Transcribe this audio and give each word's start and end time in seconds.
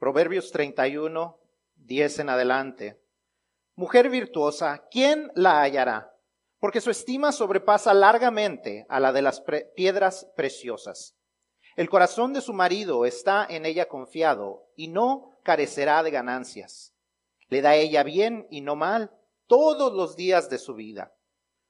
Proverbios 0.00 0.50
31, 0.50 1.38
10 1.76 2.18
en 2.20 2.30
adelante. 2.30 2.98
Mujer 3.74 4.08
virtuosa, 4.08 4.86
¿quién 4.90 5.30
la 5.34 5.60
hallará? 5.60 6.16
Porque 6.58 6.80
su 6.80 6.90
estima 6.90 7.32
sobrepasa 7.32 7.92
largamente 7.92 8.86
a 8.88 8.98
la 8.98 9.12
de 9.12 9.20
las 9.20 9.42
piedras 9.76 10.26
preciosas. 10.34 11.18
El 11.76 11.90
corazón 11.90 12.32
de 12.32 12.40
su 12.40 12.54
marido 12.54 13.04
está 13.04 13.46
en 13.46 13.66
ella 13.66 13.88
confiado 13.88 14.70
y 14.74 14.88
no 14.88 15.38
carecerá 15.42 16.02
de 16.02 16.10
ganancias. 16.10 16.94
Le 17.48 17.60
da 17.60 17.74
ella 17.74 18.02
bien 18.02 18.46
y 18.50 18.62
no 18.62 18.76
mal 18.76 19.10
todos 19.48 19.92
los 19.92 20.16
días 20.16 20.48
de 20.48 20.56
su 20.56 20.72
vida. 20.72 21.12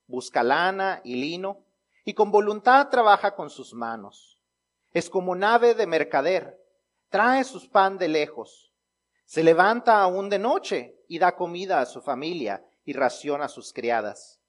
Busca 0.07 0.45
lana 0.45 1.01
y 1.03 1.17
lino 1.17 1.65
y 2.05 2.15
con 2.15 2.31
voluntad 2.31 2.91
trabaja 2.91 3.35
con 3.35 3.51
sus 3.51 3.75
manos. 3.75 4.41
Es 4.93 5.11
como 5.11 5.35
nave 5.35 5.75
de 5.75 5.89
mercader, 5.89 6.60
trae 7.11 7.45
sus 7.45 7.69
pan 7.69 7.99
de 7.99 8.09
lejos. 8.09 8.73
Se 9.27 9.43
levanta 9.43 10.01
aún 10.01 10.31
de 10.31 10.39
noche 10.39 10.97
y 11.09 11.19
da 11.19 11.37
comida 11.37 11.81
a 11.81 11.87
su 11.87 12.01
familia 12.01 12.65
y 12.85 12.93
ración 12.93 13.43
a 13.43 13.49
sus 13.49 13.73
criadas. 13.73 14.41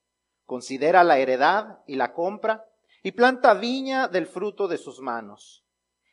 Considera 0.45 1.03
la 1.03 1.17
heredad 1.17 1.79
y 1.87 1.95
la 1.95 2.13
compra 2.13 2.65
y 3.03 3.11
planta 3.11 3.55
viña 3.55 4.07
del 4.07 4.27
fruto 4.27 4.67
de 4.67 4.77
sus 4.77 4.99
manos. 4.99 5.65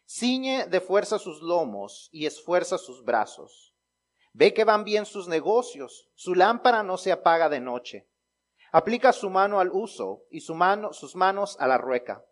Ciñe 0.07 0.67
de 0.67 0.81
fuerza 0.81 1.19
sus 1.19 1.43
lomos 1.43 2.09
y 2.13 2.25
esfuerza 2.25 2.79
sus 2.79 3.05
brazos. 3.05 3.75
Ve 4.33 4.55
que 4.55 4.65
van 4.65 4.85
bien 4.85 5.05
sus 5.05 5.29
negocios, 5.29 6.09
su 6.15 6.35
lámpara 6.35 6.83
no 6.83 6.97
se 6.97 7.13
apaga 7.13 7.49
de 7.51 7.61
noche. 7.61 8.09
Aplica 8.73 9.13
su 9.13 9.29
mano 9.29 9.61
al 9.61 9.71
uso 9.71 10.25
y 10.31 10.41
su 10.41 10.55
mano, 10.55 10.93
sus 10.93 11.15
manos 11.15 11.57
a 11.61 11.67
la 11.67 11.77
rueca. 11.77 12.25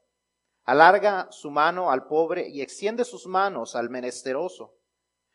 Alarga 0.66 1.29
su 1.30 1.52
mano 1.52 1.93
al 1.93 2.09
pobre 2.09 2.48
y 2.48 2.61
extiende 2.61 3.05
sus 3.05 3.29
manos 3.29 3.77
al 3.77 3.88
menesteroso. 3.88 4.74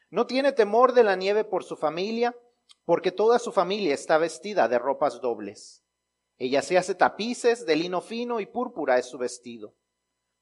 No 0.09 0.27
tiene 0.27 0.52
temor 0.52 0.91
de 0.91 1.05
la 1.05 1.16
nieve 1.16 1.45
por 1.45 1.63
su 1.63 1.77
familia, 1.77 2.35
porque 2.84 3.13
toda 3.13 3.39
su 3.39 3.53
familia 3.53 3.94
está 3.94 4.17
vestida 4.17 4.67
de 4.67 4.78
ropas 4.78 5.22
dobles. 5.22 5.83
Ella 6.38 6.61
se 6.61 6.78
hace 6.78 6.95
tapices 6.95 7.66
de 7.66 7.78
lino 7.78 8.02
fino 8.02 8.41
y 8.41 8.45
púrpura 8.45 8.97
es 8.97 9.06
su 9.06 9.17
vestido. 9.17 9.73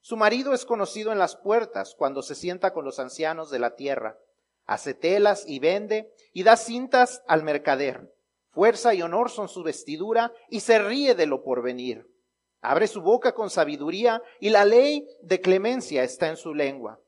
Su 0.02 0.18
marido 0.18 0.54
es 0.54 0.66
conocido 0.66 1.12
en 1.12 1.20
las 1.20 1.36
puertas 1.36 1.94
cuando 1.96 2.24
se 2.24 2.34
sienta 2.34 2.74
con 2.74 2.84
los 2.84 2.98
ancianos 2.98 3.52
de 3.52 3.60
la 3.60 3.76
tierra. 3.76 4.18
Hace 4.66 4.96
telas 4.96 5.44
y 5.48 5.60
vende 5.60 6.12
y 6.34 6.42
da 6.42 6.58
cintas 6.58 7.22
al 7.28 7.44
mercader. 7.44 8.12
Fuerza 8.50 8.96
y 8.96 9.04
honor 9.04 9.30
son 9.30 9.50
su 9.50 9.62
vestidura 9.62 10.34
y 10.50 10.62
se 10.62 10.80
ríe 10.80 11.14
de 11.14 11.28
lo 11.28 11.44
porvenir. 11.44 12.10
Abre 12.62 12.88
su 12.88 13.02
boca 13.02 13.34
con 13.34 13.50
sabiduría 13.50 14.22
y 14.40 14.50
la 14.50 14.66
ley 14.66 15.08
de 15.22 15.40
clemencia 15.40 16.04
está 16.04 16.28
en 16.28 16.38
su 16.38 16.54
lengua. 16.54 17.00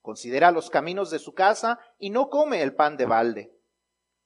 Considera 0.00 0.50
los 0.50 0.70
caminos 0.70 1.10
de 1.10 1.18
su 1.18 1.34
casa 1.34 1.80
y 1.98 2.10
no 2.10 2.30
come 2.30 2.62
el 2.62 2.74
pan 2.74 2.96
de 2.96 3.06
balde. 3.06 3.52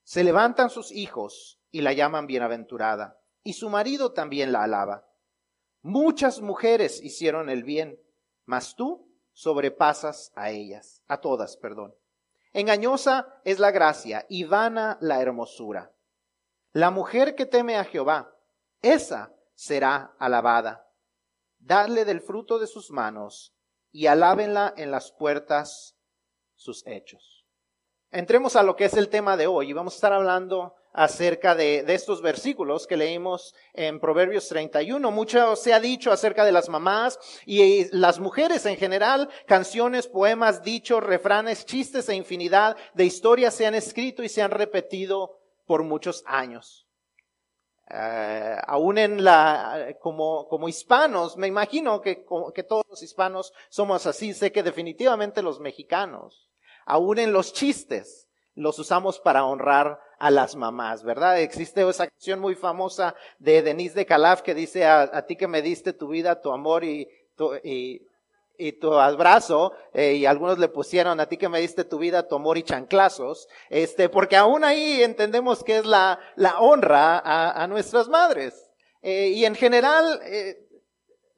Se 0.04 0.22
levantan 0.22 0.70
sus 0.70 0.92
hijos 0.92 1.60
y 1.70 1.80
la 1.80 1.92
llaman 1.92 2.26
bienaventurada, 2.26 3.18
y 3.42 3.54
su 3.54 3.70
marido 3.70 4.12
también 4.12 4.52
la 4.52 4.64
alaba. 4.64 5.06
Muchas 5.82 6.40
mujeres 6.40 7.02
hicieron 7.02 7.48
el 7.48 7.64
bien, 7.64 7.98
mas 8.44 8.74
tú 8.74 9.08
sobrepasas 9.32 10.32
a 10.34 10.50
ellas, 10.50 11.02
a 11.08 11.20
todas, 11.20 11.56
perdón. 11.56 11.94
Engañosa 12.52 13.40
es 13.44 13.58
la 13.58 13.70
gracia 13.70 14.26
y 14.28 14.44
vana 14.44 14.98
la 15.00 15.22
hermosura. 15.22 15.92
La 16.72 16.90
mujer 16.90 17.34
que 17.34 17.46
teme 17.46 17.76
a 17.76 17.84
Jehová, 17.84 18.34
esa 18.82 19.32
será 19.60 20.14
alabada. 20.18 20.88
Dadle 21.58 22.06
del 22.06 22.22
fruto 22.22 22.58
de 22.58 22.66
sus 22.66 22.90
manos 22.90 23.52
y 23.92 24.06
alábenla 24.06 24.72
en 24.78 24.90
las 24.90 25.12
puertas 25.12 25.98
sus 26.54 26.82
hechos. 26.86 27.44
Entremos 28.10 28.56
a 28.56 28.62
lo 28.62 28.74
que 28.74 28.86
es 28.86 28.94
el 28.94 29.10
tema 29.10 29.36
de 29.36 29.46
hoy 29.46 29.68
y 29.68 29.72
vamos 29.74 29.92
a 29.92 29.96
estar 29.96 30.12
hablando 30.14 30.76
acerca 30.94 31.54
de, 31.54 31.84
estos 31.88 32.22
versículos 32.22 32.86
que 32.86 32.96
leímos 32.96 33.54
en 33.74 34.00
Proverbios 34.00 34.48
31. 34.48 35.10
Mucho 35.10 35.54
se 35.56 35.74
ha 35.74 35.78
dicho 35.78 36.10
acerca 36.10 36.46
de 36.46 36.52
las 36.52 36.70
mamás 36.70 37.18
y 37.44 37.84
las 37.94 38.18
mujeres 38.18 38.64
en 38.64 38.78
general. 38.78 39.28
Canciones, 39.46 40.08
poemas, 40.08 40.62
dichos, 40.62 41.04
refranes, 41.04 41.66
chistes 41.66 42.08
e 42.08 42.14
infinidad 42.14 42.78
de 42.94 43.04
historias 43.04 43.52
se 43.52 43.66
han 43.66 43.74
escrito 43.74 44.22
y 44.22 44.30
se 44.30 44.40
han 44.40 44.52
repetido 44.52 45.38
por 45.66 45.82
muchos 45.82 46.24
años. 46.26 46.86
Uh, 47.92 48.60
aún 48.68 48.98
en 48.98 49.24
la, 49.24 49.96
como, 50.00 50.46
como 50.48 50.68
hispanos, 50.68 51.36
me 51.36 51.48
imagino 51.48 52.00
que, 52.00 52.24
que 52.54 52.62
todos 52.62 52.84
los 52.88 53.02
hispanos 53.02 53.52
somos 53.68 54.06
así, 54.06 54.32
sé 54.32 54.52
que 54.52 54.62
definitivamente 54.62 55.42
los 55.42 55.58
mexicanos, 55.58 56.48
aún 56.86 57.18
en 57.18 57.32
los 57.32 57.52
chistes, 57.52 58.28
los 58.54 58.78
usamos 58.78 59.18
para 59.18 59.44
honrar 59.44 59.98
a 60.20 60.30
las 60.30 60.54
mamás, 60.54 61.02
¿verdad? 61.02 61.40
Existe 61.40 61.88
esa 61.88 62.06
canción 62.06 62.40
muy 62.40 62.54
famosa 62.54 63.14
de 63.38 63.62
Denise 63.62 63.94
de 63.94 64.06
Calaf 64.06 64.42
que 64.42 64.54
dice 64.54 64.84
a, 64.84 65.26
ti 65.26 65.34
que 65.34 65.48
me 65.48 65.62
diste 65.62 65.92
tu 65.92 66.08
vida, 66.08 66.40
tu 66.40 66.52
amor 66.52 66.84
y 66.84 67.08
tu, 67.36 67.54
y, 67.64 68.06
y 68.60 68.72
tu 68.72 68.92
abrazo, 68.92 69.72
eh, 69.94 70.14
y 70.14 70.26
algunos 70.26 70.58
le 70.58 70.68
pusieron 70.68 71.18
a 71.18 71.26
ti 71.26 71.38
que 71.38 71.48
me 71.48 71.60
diste 71.60 71.84
tu 71.84 71.98
vida, 71.98 72.28
tu 72.28 72.36
amor 72.36 72.58
y 72.58 72.62
chanclazos, 72.62 73.48
este, 73.70 74.08
porque 74.10 74.36
aún 74.36 74.64
ahí 74.64 75.02
entendemos 75.02 75.64
que 75.64 75.78
es 75.78 75.86
la, 75.86 76.20
la 76.36 76.60
honra 76.60 77.18
a, 77.18 77.62
a 77.62 77.66
nuestras 77.66 78.08
madres. 78.08 78.70
Eh, 79.02 79.28
y 79.28 79.46
en 79.46 79.54
general, 79.54 80.20
eh, 80.24 80.68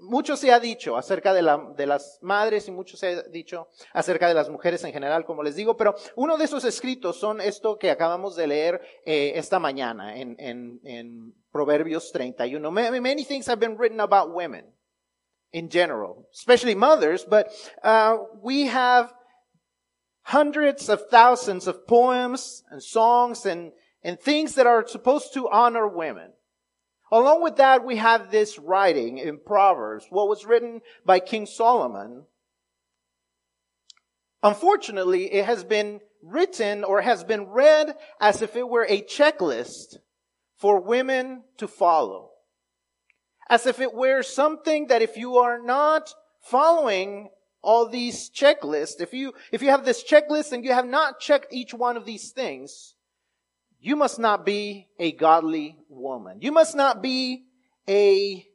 mucho 0.00 0.37
se 0.37 0.50
ha 0.50 0.59
dicho 0.59 0.97
acerca 0.97 1.33
de, 1.33 1.43
la, 1.43 1.65
de, 1.77 1.87
las 1.87 2.19
madres 2.22 2.66
y 2.66 2.72
mucho 2.72 2.97
se 2.97 3.06
ha 3.06 3.22
dicho 3.22 3.69
acerca 3.93 4.27
de 4.27 4.34
las 4.34 4.50
mujeres 4.50 4.83
en 4.83 4.93
general, 4.93 5.25
como 5.25 5.44
les 5.44 5.54
digo, 5.54 5.77
pero 5.77 5.94
uno 6.16 6.37
de 6.37 6.44
esos 6.44 6.65
escritos 6.65 7.21
son 7.21 7.41
esto 7.41 7.78
que 7.78 7.93
acabamos 7.93 8.34
de 8.34 8.49
leer 8.49 8.81
eh, 9.06 9.34
esta 9.37 9.60
mañana 9.60 10.16
en, 10.16 10.34
en, 10.41 10.81
en 10.83 11.34
Proverbios 11.53 12.10
31. 12.10 12.69
Many, 12.72 13.00
many 13.00 13.25
things 13.25 13.47
have 13.47 13.60
been 13.60 13.78
written 13.78 14.00
about 14.00 14.34
women 14.34 14.75
in 15.53 15.69
general, 15.69 16.29
especially 16.35 16.75
mothers, 16.75 17.25
but 17.25 17.51
uh, 17.83 18.17
we 18.43 18.67
have 18.67 19.13
hundreds 20.23 20.89
of 20.89 21.09
thousands 21.11 21.67
of 21.67 21.87
poems 21.87 22.63
and 22.71 22.83
songs 22.83 23.45
and, 23.45 23.73
and 24.03 24.19
things 24.19 24.55
that 24.55 24.67
are 24.67 24.87
supposed 24.87 25.35
to 25.35 25.49
honor 25.51 25.87
women. 25.87 26.33
Along 27.11 27.43
with 27.43 27.57
that, 27.57 27.85
we 27.85 27.97
have 27.97 28.31
this 28.31 28.59
writing 28.59 29.19
in 29.19 29.39
Proverbs, 29.39 30.07
what 30.09 30.29
was 30.29 30.47
written 30.47 30.81
by 31.05 31.21
King 31.21 31.45
Solomon. 31.45 32.25
Unfortunately, 34.43 35.33
it 35.33 35.45
has 35.45 35.63
been 35.63 36.01
written 36.23 36.84
or 36.84 37.03
has 37.03 37.23
been 37.25 37.47
read 37.47 37.95
as 38.21 38.41
if 38.41 38.57
it 38.57 38.69
were 38.69 38.87
a 38.89 39.03
checklist 39.03 39.99
for 40.57 40.81
women 40.81 41.43
to 41.59 41.69
follow. 41.69 42.31
As 43.48 43.66
if 43.66 43.80
it 43.80 43.94
were 43.94 44.22
something 44.22 44.86
that 44.86 45.03
if 45.03 45.16
you 45.16 45.38
are 45.38 45.60
not 45.60 46.14
following 46.41 47.30
all 47.62 47.88
these 47.88 48.30
checklists, 48.30 49.00
if 49.00 49.12
you, 49.12 49.32
if 49.53 49.62
you 49.62 49.70
have 49.70 49.84
this 49.84 50.03
checklist 50.03 50.53
and 50.53 50.64
you 50.64 50.72
have 50.72 50.86
not 50.86 51.20
checked 51.20 51.53
each 51.53 51.72
one 51.72 51.97
of 51.97 52.04
these 52.04 52.30
things, 52.30 52.94
you 53.80 53.97
must 53.97 54.19
not 54.19 54.47
be 54.47 54.88
a 54.98 55.12
godly 55.12 55.76
woman. 55.88 56.38
You 56.41 56.53
must 56.53 56.76
not 56.76 57.03
be 57.03 57.44
a 57.88 58.47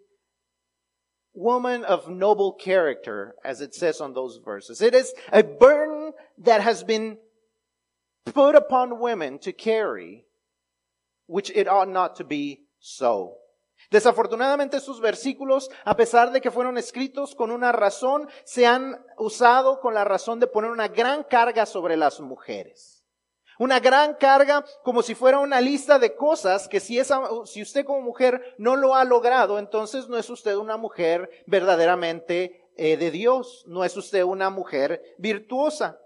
woman 1.34 1.84
of 1.84 2.10
noble 2.10 2.54
character, 2.54 3.36
as 3.46 3.62
it 3.62 3.76
says 3.76 4.02
on 4.02 4.14
those 4.14 4.40
verses. 4.44 4.82
It 4.82 4.96
is 4.96 5.14
a 5.32 5.44
burden 5.44 6.14
that 6.40 6.62
has 6.62 6.84
been 6.84 7.18
put 8.26 8.56
upon 8.56 9.00
women 9.00 9.38
to 9.40 9.52
carry, 9.52 10.26
which 11.28 11.52
it 11.52 11.68
ought 11.68 11.90
not 11.90 12.16
to 12.18 12.24
be 12.24 12.62
so. 12.80 13.36
Desafortunadamente 13.90 14.82
sus 14.82 15.00
versículos, 15.00 15.70
a 15.86 15.96
pesar 15.96 16.32
de 16.32 16.42
que 16.42 16.52
fueron 16.52 16.78
escritos 16.78 17.36
con 17.36 17.52
una 17.52 17.72
razón, 17.72 18.28
se 18.44 18.66
han 18.66 19.02
usado 19.18 19.80
con 19.80 19.94
la 19.94 20.04
razón 20.04 20.40
de 20.40 20.48
poner 20.48 20.72
una 20.72 20.90
gran 20.90 21.24
carga 21.24 21.66
sobre 21.66 21.96
las 21.96 22.20
mujeres. 22.20 23.06
Una 23.60 23.80
gran 23.80 24.14
carga 24.16 24.64
como 24.84 25.02
si 25.02 25.16
fuera 25.16 25.40
una 25.40 25.62
lista 25.62 25.98
de 25.98 26.16
cosas 26.16 26.68
que 26.68 26.80
si, 26.80 27.00
esa, 27.00 27.22
si 27.46 27.62
usted 27.62 27.86
como 27.86 28.02
mujer 28.02 28.56
no 28.58 28.76
lo 28.76 28.94
ha 28.94 29.04
logrado, 29.04 29.58
entonces 29.58 30.08
no 30.10 30.18
es 30.18 30.30
usted 30.30 30.56
una 30.56 30.78
mujer 30.78 31.30
verdaderamente 31.48 32.70
eh, 32.76 32.98
de 32.98 33.10
Dios, 33.10 33.64
no 33.68 33.84
es 33.84 33.98
usted 33.98 34.24
una 34.24 34.52
mujer 34.52 35.02
virtuosa. 35.18 36.00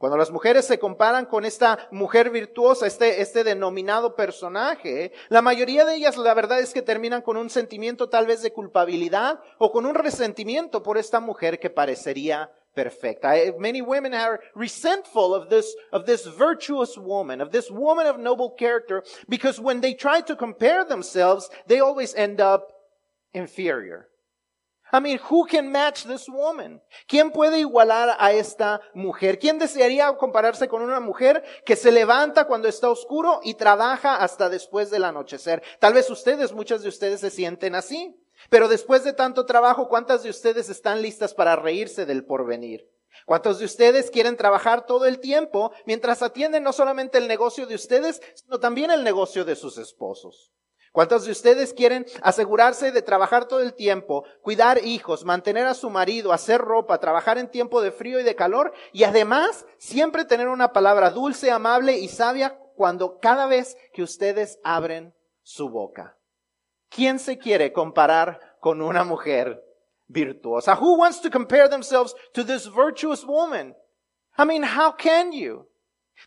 Cuando 0.00 0.16
las 0.16 0.30
mujeres 0.30 0.64
se 0.64 0.78
comparan 0.78 1.26
con 1.26 1.44
esta 1.44 1.86
mujer 1.90 2.30
virtuosa, 2.30 2.86
este, 2.86 3.20
este 3.20 3.44
denominado 3.44 4.16
personaje, 4.16 5.12
la 5.28 5.42
mayoría 5.42 5.84
de 5.84 5.96
ellas 5.96 6.16
la 6.16 6.32
verdad 6.32 6.58
es 6.58 6.72
que 6.72 6.80
terminan 6.80 7.20
con 7.20 7.36
un 7.36 7.50
sentimiento 7.50 8.08
tal 8.08 8.26
vez 8.26 8.40
de 8.40 8.50
culpabilidad 8.50 9.40
o 9.58 9.70
con 9.70 9.84
un 9.84 9.94
resentimiento 9.94 10.82
por 10.82 10.96
esta 10.96 11.20
mujer 11.20 11.58
que 11.58 11.68
parecería 11.68 12.50
perfect. 12.74 13.26
I, 13.26 13.52
many 13.58 13.82
women 13.82 14.14
are 14.14 14.40
resentful 14.54 15.34
of 15.34 15.50
this, 15.50 15.76
of 15.92 16.06
this 16.06 16.26
virtuous 16.26 16.96
woman, 16.96 17.42
of 17.42 17.50
this 17.50 17.70
woman 17.70 18.06
of 18.06 18.16
noble 18.16 18.54
character, 18.58 19.04
because 19.28 19.60
when 19.60 19.82
they 19.82 19.92
try 19.92 20.22
to 20.22 20.34
compare 20.34 20.82
themselves, 20.82 21.50
they 21.66 21.80
always 21.80 22.14
end 22.14 22.40
up 22.40 22.72
inferior. 23.34 24.08
I 24.92 25.00
mean, 25.00 25.20
who 25.30 25.46
can 25.46 25.70
match 25.70 26.04
this 26.04 26.28
woman? 26.28 26.82
¿Quién 27.06 27.30
puede 27.30 27.60
igualar 27.60 28.16
a 28.18 28.32
esta 28.32 28.80
mujer? 28.94 29.38
¿Quién 29.38 29.58
desearía 29.58 30.12
compararse 30.16 30.68
con 30.68 30.82
una 30.82 31.00
mujer 31.00 31.44
que 31.64 31.76
se 31.76 31.92
levanta 31.92 32.46
cuando 32.46 32.68
está 32.68 32.90
oscuro 32.90 33.40
y 33.44 33.54
trabaja 33.54 34.16
hasta 34.16 34.48
después 34.48 34.90
del 34.90 35.04
anochecer? 35.04 35.62
Tal 35.78 35.94
vez 35.94 36.10
ustedes, 36.10 36.52
muchas 36.52 36.82
de 36.82 36.88
ustedes 36.88 37.20
se 37.20 37.30
sienten 37.30 37.74
así. 37.74 38.16
Pero 38.48 38.68
después 38.68 39.04
de 39.04 39.12
tanto 39.12 39.44
trabajo, 39.44 39.88
¿cuántas 39.88 40.22
de 40.22 40.30
ustedes 40.30 40.70
están 40.70 41.02
listas 41.02 41.34
para 41.34 41.56
reírse 41.56 42.06
del 42.06 42.24
porvenir? 42.24 42.88
¿Cuántos 43.26 43.58
de 43.58 43.66
ustedes 43.66 44.10
quieren 44.10 44.36
trabajar 44.36 44.86
todo 44.86 45.06
el 45.06 45.20
tiempo 45.20 45.72
mientras 45.84 46.22
atienden 46.22 46.62
no 46.62 46.72
solamente 46.72 47.18
el 47.18 47.28
negocio 47.28 47.66
de 47.66 47.74
ustedes, 47.74 48.20
sino 48.34 48.58
también 48.58 48.90
el 48.90 49.04
negocio 49.04 49.44
de 49.44 49.56
sus 49.56 49.78
esposos? 49.78 50.52
¿Cuántos 50.92 51.24
de 51.24 51.30
ustedes 51.30 51.72
quieren 51.72 52.04
asegurarse 52.22 52.90
de 52.90 53.02
trabajar 53.02 53.46
todo 53.46 53.60
el 53.60 53.74
tiempo, 53.74 54.24
cuidar 54.42 54.84
hijos, 54.84 55.24
mantener 55.24 55.66
a 55.66 55.74
su 55.74 55.88
marido, 55.88 56.32
hacer 56.32 56.60
ropa, 56.60 56.98
trabajar 56.98 57.38
en 57.38 57.48
tiempo 57.48 57.80
de 57.80 57.92
frío 57.92 58.18
y 58.18 58.24
de 58.24 58.34
calor 58.34 58.72
y 58.92 59.04
además 59.04 59.66
siempre 59.78 60.24
tener 60.24 60.48
una 60.48 60.72
palabra 60.72 61.10
dulce, 61.10 61.52
amable 61.52 61.98
y 61.98 62.08
sabia 62.08 62.58
cuando 62.74 63.20
cada 63.20 63.46
vez 63.46 63.76
que 63.92 64.02
ustedes 64.02 64.58
abren 64.64 65.14
su 65.42 65.68
boca? 65.68 66.18
¿Quién 66.88 67.20
se 67.20 67.38
quiere 67.38 67.72
comparar 67.72 68.40
con 68.58 68.82
una 68.82 69.04
mujer 69.04 69.62
virtuosa? 70.08 70.74
Who 70.74 70.96
wants 70.96 71.20
to 71.20 71.30
compare 71.30 71.68
themselves 71.68 72.16
to 72.34 72.44
this 72.44 72.66
virtuous 72.66 73.24
woman? 73.24 73.76
I 74.36 74.44
mean, 74.44 74.64
how 74.64 74.96
can 74.96 75.30
you? 75.30 75.69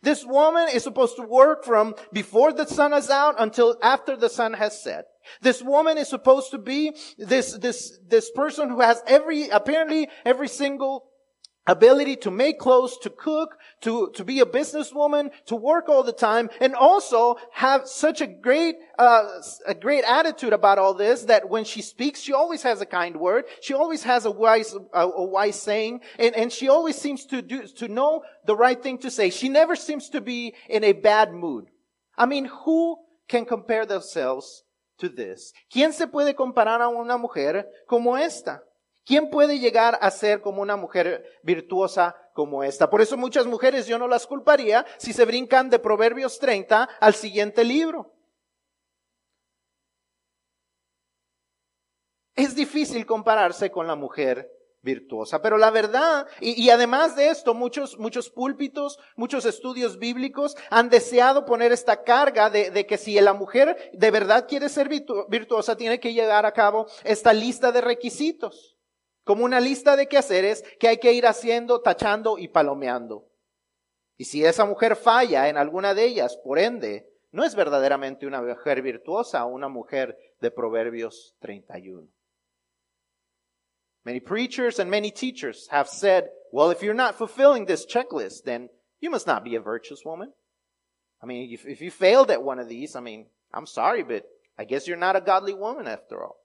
This 0.01 0.25
woman 0.25 0.67
is 0.73 0.83
supposed 0.83 1.15
to 1.17 1.23
work 1.23 1.63
from 1.63 1.95
before 2.11 2.51
the 2.51 2.65
sun 2.65 2.93
is 2.93 3.09
out 3.09 3.35
until 3.39 3.77
after 3.81 4.15
the 4.15 4.29
sun 4.29 4.53
has 4.53 4.81
set. 4.81 5.05
This 5.41 5.61
woman 5.61 5.97
is 5.97 6.09
supposed 6.09 6.51
to 6.51 6.57
be 6.57 6.95
this, 7.17 7.53
this, 7.53 7.99
this 8.07 8.31
person 8.31 8.69
who 8.69 8.81
has 8.81 9.01
every, 9.07 9.49
apparently 9.49 10.09
every 10.25 10.47
single 10.47 11.05
ability 11.65 12.17
to 12.17 12.31
make 12.31 12.59
clothes, 12.59 12.97
to 12.99 13.09
cook, 13.09 13.57
to, 13.81 14.11
to 14.15 14.23
be 14.23 14.39
a 14.39 14.45
businesswoman, 14.45 15.31
to 15.45 15.55
work 15.55 15.87
all 15.87 16.03
the 16.03 16.11
time, 16.13 16.49
and 16.59 16.75
also 16.75 17.37
have 17.53 17.87
such 17.87 18.21
a 18.21 18.27
great, 18.27 18.75
uh, 18.99 19.23
a 19.65 19.73
great 19.73 20.03
attitude 20.03 20.53
about 20.53 20.77
all 20.77 20.93
this 20.93 21.23
that 21.23 21.49
when 21.49 21.63
she 21.63 21.81
speaks, 21.81 22.19
she 22.19 22.33
always 22.33 22.63
has 22.63 22.81
a 22.81 22.85
kind 22.85 23.17
word. 23.17 23.45
She 23.61 23.73
always 23.73 24.03
has 24.03 24.25
a 24.25 24.31
wise, 24.31 24.75
a, 24.93 25.07
a 25.07 25.23
wise 25.25 25.61
saying, 25.61 26.01
and, 26.19 26.35
and 26.35 26.51
she 26.51 26.69
always 26.69 26.97
seems 26.97 27.25
to 27.27 27.41
do, 27.41 27.65
to 27.67 27.87
know 27.87 28.23
the 28.45 28.55
right 28.55 28.81
thing 28.81 28.97
to 28.99 29.11
say. 29.11 29.29
She 29.29 29.49
never 29.49 29.75
seems 29.75 30.09
to 30.09 30.21
be 30.21 30.53
in 30.69 30.83
a 30.83 30.93
bad 30.93 31.33
mood. 31.33 31.67
I 32.17 32.25
mean, 32.25 32.45
who 32.45 32.97
can 33.27 33.45
compare 33.45 33.85
themselves 33.85 34.63
to 34.99 35.09
this? 35.09 35.53
¿Quién 35.73 35.93
se 35.93 36.07
puede 36.07 36.35
comparar 36.35 36.81
a 36.81 36.89
una 36.89 37.17
mujer 37.17 37.65
como 37.87 38.15
esta? 38.15 38.61
¿Quién 39.05 39.29
puede 39.29 39.59
llegar 39.59 39.97
a 40.01 40.11
ser 40.11 40.41
como 40.41 40.61
una 40.61 40.77
mujer 40.77 41.25
virtuosa 41.43 42.15
como 42.33 42.63
esta? 42.63 42.89
Por 42.89 43.01
eso 43.01 43.17
muchas 43.17 43.45
mujeres 43.45 43.85
yo 43.85 43.99
no 43.99 44.07
las 44.07 44.25
culparía 44.25 44.85
si 44.97 45.11
se 45.11 45.25
brincan 45.25 45.69
de 45.69 45.79
Proverbios 45.79 46.39
30 46.39 46.87
al 47.01 47.13
siguiente 47.13 47.65
libro. 47.65 48.13
Es 52.35 52.55
difícil 52.55 53.05
compararse 53.05 53.69
con 53.71 53.87
la 53.87 53.95
mujer 53.95 54.49
virtuosa, 54.81 55.41
pero 55.41 55.57
la 55.57 55.69
verdad, 55.69 56.27
y, 56.41 56.69
además 56.69 57.15
de 57.15 57.29
esto, 57.29 57.53
muchos, 57.53 57.97
muchos 57.99 58.29
púlpitos, 58.29 58.99
muchos 59.15 59.45
estudios 59.45 59.97
bíblicos 59.97 60.55
han 60.69 60.89
deseado 60.89 61.45
poner 61.45 61.71
esta 61.71 62.03
carga 62.03 62.49
de, 62.49 62.85
que 62.85 62.97
si 62.97 63.19
la 63.21 63.33
mujer 63.33 63.91
de 63.93 64.11
verdad 64.11 64.45
quiere 64.47 64.67
ser 64.67 64.89
virtuosa, 65.29 65.77
tiene 65.77 65.99
que 65.99 66.13
llegar 66.13 66.45
a 66.45 66.53
cabo 66.53 66.87
esta 67.03 67.31
lista 67.33 67.71
de 67.71 67.81
requisitos 67.81 68.73
como 69.23 69.45
una 69.45 69.59
lista 69.59 69.95
de 69.95 70.07
quehaceres 70.07 70.63
que 70.79 70.87
hay 70.87 70.97
que 70.97 71.13
ir 71.13 71.25
haciendo, 71.25 71.81
tachando 71.81 72.37
y 72.37 72.47
palomeando. 72.47 73.29
Y 74.17 74.25
si 74.25 74.45
esa 74.45 74.65
mujer 74.65 74.95
falla 74.95 75.49
en 75.49 75.57
alguna 75.57 75.93
de 75.93 76.05
ellas, 76.05 76.37
por 76.37 76.59
ende, 76.59 77.09
no 77.31 77.43
es 77.43 77.55
verdaderamente 77.55 78.27
una 78.27 78.41
mujer 78.41 78.81
virtuosa, 78.81 79.45
una 79.45 79.67
mujer 79.67 80.17
de 80.39 80.51
Proverbios 80.51 81.35
31. 81.39 82.07
Many 84.05 84.19
preachers 84.19 84.79
and 84.79 84.91
many 84.91 85.11
teachers 85.11 85.67
have 85.71 85.87
said, 85.87 86.29
well, 86.51 86.69
if 86.69 86.83
you're 86.83 86.93
not 86.93 87.15
fulfilling 87.15 87.65
this 87.65 87.85
checklist, 87.85 88.43
then 88.43 88.69
you 88.99 89.09
must 89.09 89.25
not 89.25 89.43
be 89.43 89.55
a 89.55 89.61
virtuous 89.61 90.05
woman. 90.05 90.31
I 91.21 91.25
mean, 91.25 91.51
if, 91.51 91.65
if 91.65 91.81
you 91.81 91.89
failed 91.89 92.29
at 92.29 92.43
one 92.43 92.59
of 92.59 92.67
these, 92.67 92.95
I 92.95 92.99
mean, 92.99 93.27
I'm 93.53 93.65
sorry, 93.65 94.03
but 94.03 94.25
I 94.57 94.65
guess 94.65 94.87
you're 94.87 94.97
not 94.97 95.15
a 95.15 95.21
godly 95.21 95.53
woman 95.53 95.87
after 95.87 96.23
all. 96.23 96.42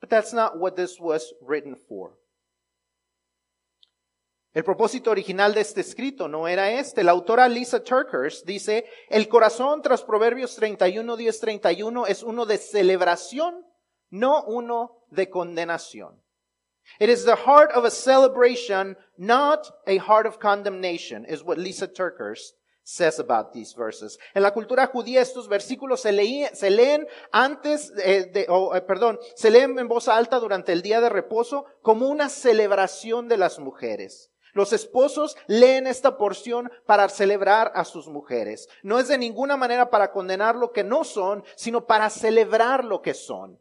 But 0.00 0.10
that's 0.10 0.32
not 0.32 0.58
what 0.58 0.76
this 0.76 1.00
was 1.00 1.32
written 1.40 1.76
for. 1.88 2.18
El 4.56 4.64
propósito 4.64 5.10
original 5.10 5.52
de 5.52 5.60
este 5.60 5.82
escrito 5.82 6.28
no 6.28 6.48
era 6.48 6.70
este. 6.72 7.04
La 7.04 7.12
autora 7.12 7.46
Lisa 7.46 7.84
Turkers 7.84 8.42
dice, 8.46 8.86
el 9.10 9.28
corazón 9.28 9.82
tras 9.82 10.02
Proverbios 10.02 10.56
31, 10.56 11.14
10, 11.14 11.40
31 11.40 12.06
es 12.06 12.22
uno 12.22 12.46
de 12.46 12.56
celebración, 12.56 13.66
no 14.08 14.44
uno 14.44 15.04
de 15.10 15.28
condenación. 15.28 16.22
It 16.98 17.10
is 17.10 17.24
the 17.24 17.36
heart 17.36 17.70
of 17.72 17.84
a 17.84 17.90
celebration, 17.90 18.96
not 19.18 19.70
a 19.86 19.98
heart 19.98 20.26
of 20.26 20.38
condemnation, 20.38 21.26
is 21.26 21.42
what 21.42 21.58
Lisa 21.58 21.86
Turkers 21.86 22.54
says 22.86 23.18
about 23.18 23.52
these 23.52 23.74
verses. 23.74 24.18
En 24.32 24.42
la 24.42 24.52
cultura 24.52 24.86
judía 24.86 25.20
estos 25.20 25.48
versículos 25.48 26.02
se, 26.02 26.12
leen 26.12 27.08
antes 27.32 27.92
eh, 27.98 28.30
de, 28.32 28.42
eh, 28.42 28.80
perdón, 28.82 29.18
se 29.34 29.50
leen 29.50 29.76
en 29.78 29.88
voz 29.88 30.06
alta 30.06 30.38
durante 30.38 30.72
el 30.72 30.82
día 30.82 31.00
de 31.00 31.08
reposo 31.08 31.66
como 31.82 32.08
una 32.08 32.28
celebración 32.28 33.26
de 33.28 33.38
las 33.38 33.58
mujeres. 33.58 34.30
Los 34.52 34.72
esposos 34.72 35.36
leen 35.48 35.88
esta 35.88 36.16
porción 36.16 36.70
para 36.86 37.08
celebrar 37.08 37.72
a 37.74 37.84
sus 37.84 38.06
mujeres. 38.06 38.68
No 38.82 39.00
es 39.00 39.08
de 39.08 39.18
ninguna 39.18 39.56
manera 39.56 39.90
para 39.90 40.12
condenar 40.12 40.54
lo 40.54 40.72
que 40.72 40.84
no 40.84 41.02
son, 41.02 41.44
sino 41.56 41.86
para 41.86 42.08
celebrar 42.08 42.84
lo 42.84 43.02
que 43.02 43.14
son. 43.14 43.60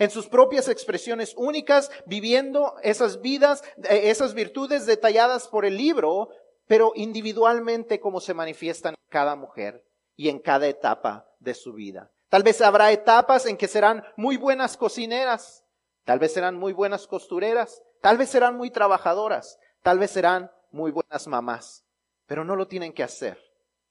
En 0.00 0.10
sus 0.10 0.26
propias 0.26 0.68
expresiones 0.68 1.34
únicas, 1.36 1.90
viviendo 2.06 2.74
esas 2.82 3.20
vidas, 3.20 3.62
eh, 3.88 4.10
esas 4.10 4.34
virtudes 4.34 4.86
detalladas 4.86 5.46
por 5.46 5.64
el 5.64 5.76
libro, 5.76 6.30
pero 6.66 6.92
individualmente 6.94 8.00
como 8.00 8.20
se 8.20 8.34
manifiestan 8.34 8.94
en 8.94 9.10
cada 9.10 9.36
mujer 9.36 9.84
y 10.16 10.28
en 10.28 10.38
cada 10.38 10.66
etapa 10.66 11.28
de 11.38 11.54
su 11.54 11.72
vida. 11.72 12.10
Tal 12.28 12.42
vez 12.42 12.60
habrá 12.60 12.90
etapas 12.92 13.46
en 13.46 13.56
que 13.56 13.68
serán 13.68 14.04
muy 14.16 14.36
buenas 14.36 14.76
cocineras, 14.76 15.64
tal 16.04 16.18
vez 16.18 16.32
serán 16.32 16.56
muy 16.56 16.72
buenas 16.72 17.06
costureras, 17.06 17.82
tal 18.00 18.18
vez 18.18 18.30
serán 18.30 18.56
muy 18.56 18.70
trabajadoras, 18.70 19.58
tal 19.82 19.98
vez 19.98 20.10
serán 20.10 20.50
muy 20.70 20.90
buenas 20.90 21.26
mamás, 21.26 21.84
pero 22.26 22.44
no 22.44 22.56
lo 22.56 22.66
tienen 22.66 22.92
que 22.92 23.02
hacer 23.02 23.38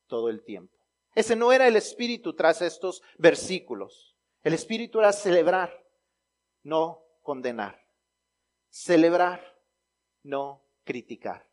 todo 0.08 0.30
el 0.30 0.44
tiempo. 0.44 0.78
Ese 1.16 1.36
no 1.36 1.52
era 1.54 1.68
el 1.68 1.76
espíritu 1.76 2.36
tras 2.36 2.62
estos 2.62 3.02
versículos. 3.18 4.18
El 4.42 4.54
espíritu 4.54 5.00
era 5.00 5.14
celebrar, 5.14 5.86
no 6.64 7.04
condenar. 7.22 7.80
Celebrar, 8.70 9.42
no 10.24 10.64
criticar. 10.84 11.48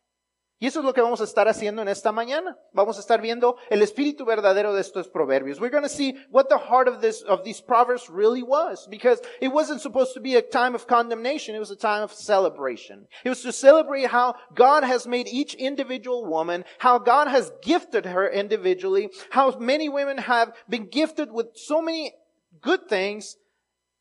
Y 0.61 0.67
eso 0.67 0.79
es 0.79 0.85
lo 0.85 0.93
que 0.93 1.01
vamos 1.01 1.19
a 1.21 1.23
estar 1.23 1.47
haciendo 1.47 1.81
en 1.81 1.87
esta 1.87 2.11
mañana. 2.11 2.55
Vamos 2.71 2.95
a 2.97 2.99
estar 2.99 3.19
viendo 3.19 3.57
el 3.71 3.81
espíritu 3.81 4.25
verdadero 4.25 4.75
de 4.75 4.81
estos 4.81 5.09
proverbios. 5.09 5.59
We're 5.59 5.71
going 5.71 5.81
to 5.81 5.89
see 5.89 6.13
what 6.29 6.49
the 6.49 6.57
heart 6.59 6.87
of 6.87 7.01
this, 7.01 7.23
of 7.23 7.43
these 7.43 7.59
proverbs 7.59 8.11
really 8.11 8.43
was. 8.43 8.87
Because 8.87 9.19
it 9.41 9.47
wasn't 9.47 9.81
supposed 9.81 10.13
to 10.13 10.19
be 10.19 10.35
a 10.35 10.41
time 10.43 10.75
of 10.75 10.85
condemnation. 10.85 11.55
It 11.55 11.59
was 11.59 11.71
a 11.71 11.75
time 11.75 12.03
of 12.03 12.13
celebration. 12.13 13.07
It 13.25 13.29
was 13.29 13.41
to 13.41 13.51
celebrate 13.51 14.05
how 14.05 14.35
God 14.53 14.83
has 14.83 15.07
made 15.07 15.27
each 15.27 15.55
individual 15.55 16.27
woman, 16.27 16.63
how 16.77 16.99
God 16.99 17.27
has 17.27 17.51
gifted 17.63 18.05
her 18.05 18.29
individually, 18.29 19.09
how 19.31 19.57
many 19.57 19.89
women 19.89 20.19
have 20.19 20.53
been 20.69 20.85
gifted 20.85 21.31
with 21.31 21.47
so 21.55 21.81
many 21.81 22.13
good 22.61 22.87
things, 22.87 23.35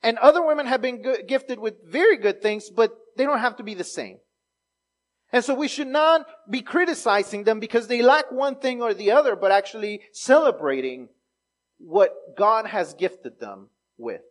and 0.02 0.18
other 0.18 0.44
women 0.44 0.66
have 0.66 0.82
been 0.82 1.02
gifted 1.26 1.58
with 1.58 1.76
very 1.90 2.18
good 2.18 2.42
things, 2.42 2.68
but 2.68 2.92
they 3.16 3.24
don't 3.24 3.38
have 3.38 3.56
to 3.56 3.62
be 3.62 3.72
the 3.72 3.82
same. 3.82 4.18
And 5.32 5.44
so 5.44 5.54
we 5.54 5.68
should 5.68 5.86
not 5.86 6.26
be 6.48 6.60
criticizing 6.60 7.44
them 7.44 7.60
because 7.60 7.86
they 7.86 8.02
lack 8.02 8.32
one 8.32 8.56
thing 8.56 8.82
or 8.82 8.94
the 8.94 9.12
other, 9.12 9.36
but 9.36 9.52
actually 9.52 10.00
celebrating 10.12 11.08
what 11.78 12.12
God 12.36 12.66
has 12.66 12.94
gifted 12.94 13.38
them 13.40 13.68
with. 13.96 14.22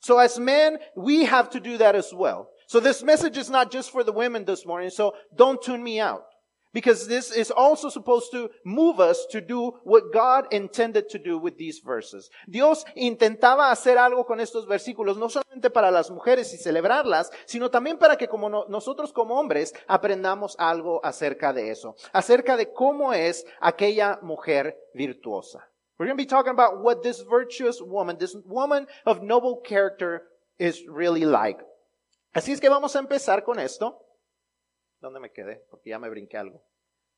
So 0.00 0.18
as 0.18 0.38
men, 0.38 0.78
we 0.96 1.24
have 1.24 1.50
to 1.50 1.60
do 1.60 1.78
that 1.78 1.94
as 1.94 2.12
well. 2.12 2.50
So 2.66 2.80
this 2.80 3.02
message 3.02 3.36
is 3.36 3.50
not 3.50 3.70
just 3.70 3.90
for 3.90 4.02
the 4.02 4.12
women 4.12 4.44
this 4.44 4.64
morning, 4.64 4.90
so 4.90 5.14
don't 5.36 5.60
tune 5.62 5.82
me 5.82 6.00
out. 6.00 6.24
Because 6.72 7.08
this 7.08 7.36
is 7.36 7.50
also 7.50 7.90
supposed 7.90 8.30
to 8.30 8.50
move 8.64 9.00
us 9.00 9.26
to 9.30 9.40
do 9.40 9.72
what 9.82 10.12
God 10.12 10.46
intended 10.52 11.08
to 11.08 11.18
do 11.18 11.36
with 11.36 11.56
these 11.56 11.80
verses. 11.80 12.30
Dios 12.46 12.84
intentaba 12.94 13.72
hacer 13.72 13.98
algo 13.98 14.24
con 14.24 14.38
estos 14.38 14.66
versículos, 14.66 15.16
no 15.16 15.28
solamente 15.28 15.70
para 15.70 15.90
las 15.90 16.10
mujeres 16.10 16.54
y 16.54 16.58
celebrarlas, 16.58 17.30
sino 17.46 17.70
también 17.70 17.98
para 17.98 18.16
que 18.16 18.28
como 18.28 18.48
nosotros 18.68 19.12
como 19.12 19.38
hombres 19.40 19.74
aprendamos 19.88 20.54
algo 20.58 21.04
acerca 21.04 21.52
de 21.52 21.72
eso, 21.72 21.96
acerca 22.12 22.56
de 22.56 22.72
cómo 22.72 23.12
es 23.12 23.44
aquella 23.60 24.20
mujer 24.22 24.76
virtuosa. 24.94 25.66
We're 25.98 26.06
going 26.06 26.16
to 26.16 26.22
be 26.22 26.26
talking 26.26 26.52
about 26.52 26.82
what 26.82 27.02
this 27.02 27.20
virtuous 27.20 27.82
woman, 27.82 28.16
this 28.16 28.34
woman 28.46 28.86
of 29.04 29.22
noble 29.22 29.60
character 29.62 30.22
is 30.58 30.82
really 30.88 31.26
like. 31.26 31.62
Así 32.32 32.52
es 32.52 32.60
que 32.60 32.70
vamos 32.70 32.94
a 32.96 33.00
empezar 33.00 33.44
con 33.44 33.58
esto. 33.58 33.98
¿Dónde 35.00 35.20
me 35.20 35.32
quedé? 35.32 35.64
Porque 35.70 35.90
ya 35.90 35.98
me 35.98 36.10
brinqué 36.10 36.36
algo. 36.36 36.62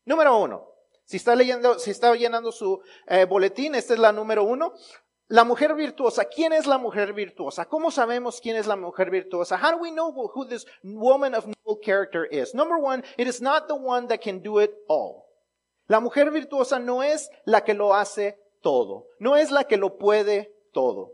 Número 0.04 0.36
uno. 0.38 0.68
Si 1.04 1.16
está 1.16 1.34
leyendo, 1.34 1.78
si 1.78 1.90
está 1.90 2.14
llenando 2.14 2.52
su 2.52 2.80
eh, 3.06 3.24
boletín, 3.24 3.74
esta 3.74 3.94
es 3.94 3.98
la 3.98 4.12
número 4.12 4.44
uno. 4.44 4.72
La 5.28 5.44
mujer 5.44 5.74
virtuosa. 5.74 6.26
¿Quién 6.26 6.52
es 6.52 6.66
la 6.66 6.78
mujer 6.78 7.12
virtuosa? 7.12 7.64
¿Cómo 7.66 7.90
sabemos 7.90 8.40
quién 8.40 8.56
es 8.56 8.66
la 8.66 8.76
mujer 8.76 9.10
virtuosa? 9.10 9.56
How 9.56 9.72
do 9.72 9.78
we 9.78 9.90
know 9.90 10.12
who 10.12 10.46
this 10.46 10.66
woman 10.82 11.34
of 11.34 11.46
noble 11.46 11.80
character 11.82 12.26
is? 12.30 12.54
Number 12.54 12.78
one, 12.78 13.02
it 13.16 13.26
is 13.26 13.40
not 13.40 13.66
the 13.66 13.74
one 13.74 14.06
that 14.08 14.20
can 14.20 14.40
do 14.40 14.60
it 14.60 14.72
all. 14.88 15.24
La 15.88 16.00
mujer 16.00 16.30
virtuosa 16.30 16.78
no 16.78 17.02
es 17.02 17.30
la 17.44 17.64
que 17.64 17.74
lo 17.74 17.94
hace 17.94 18.38
todo. 18.62 19.08
No 19.18 19.36
es 19.36 19.50
la 19.50 19.64
que 19.64 19.76
lo 19.76 19.98
puede 19.98 20.54
todo. 20.72 21.12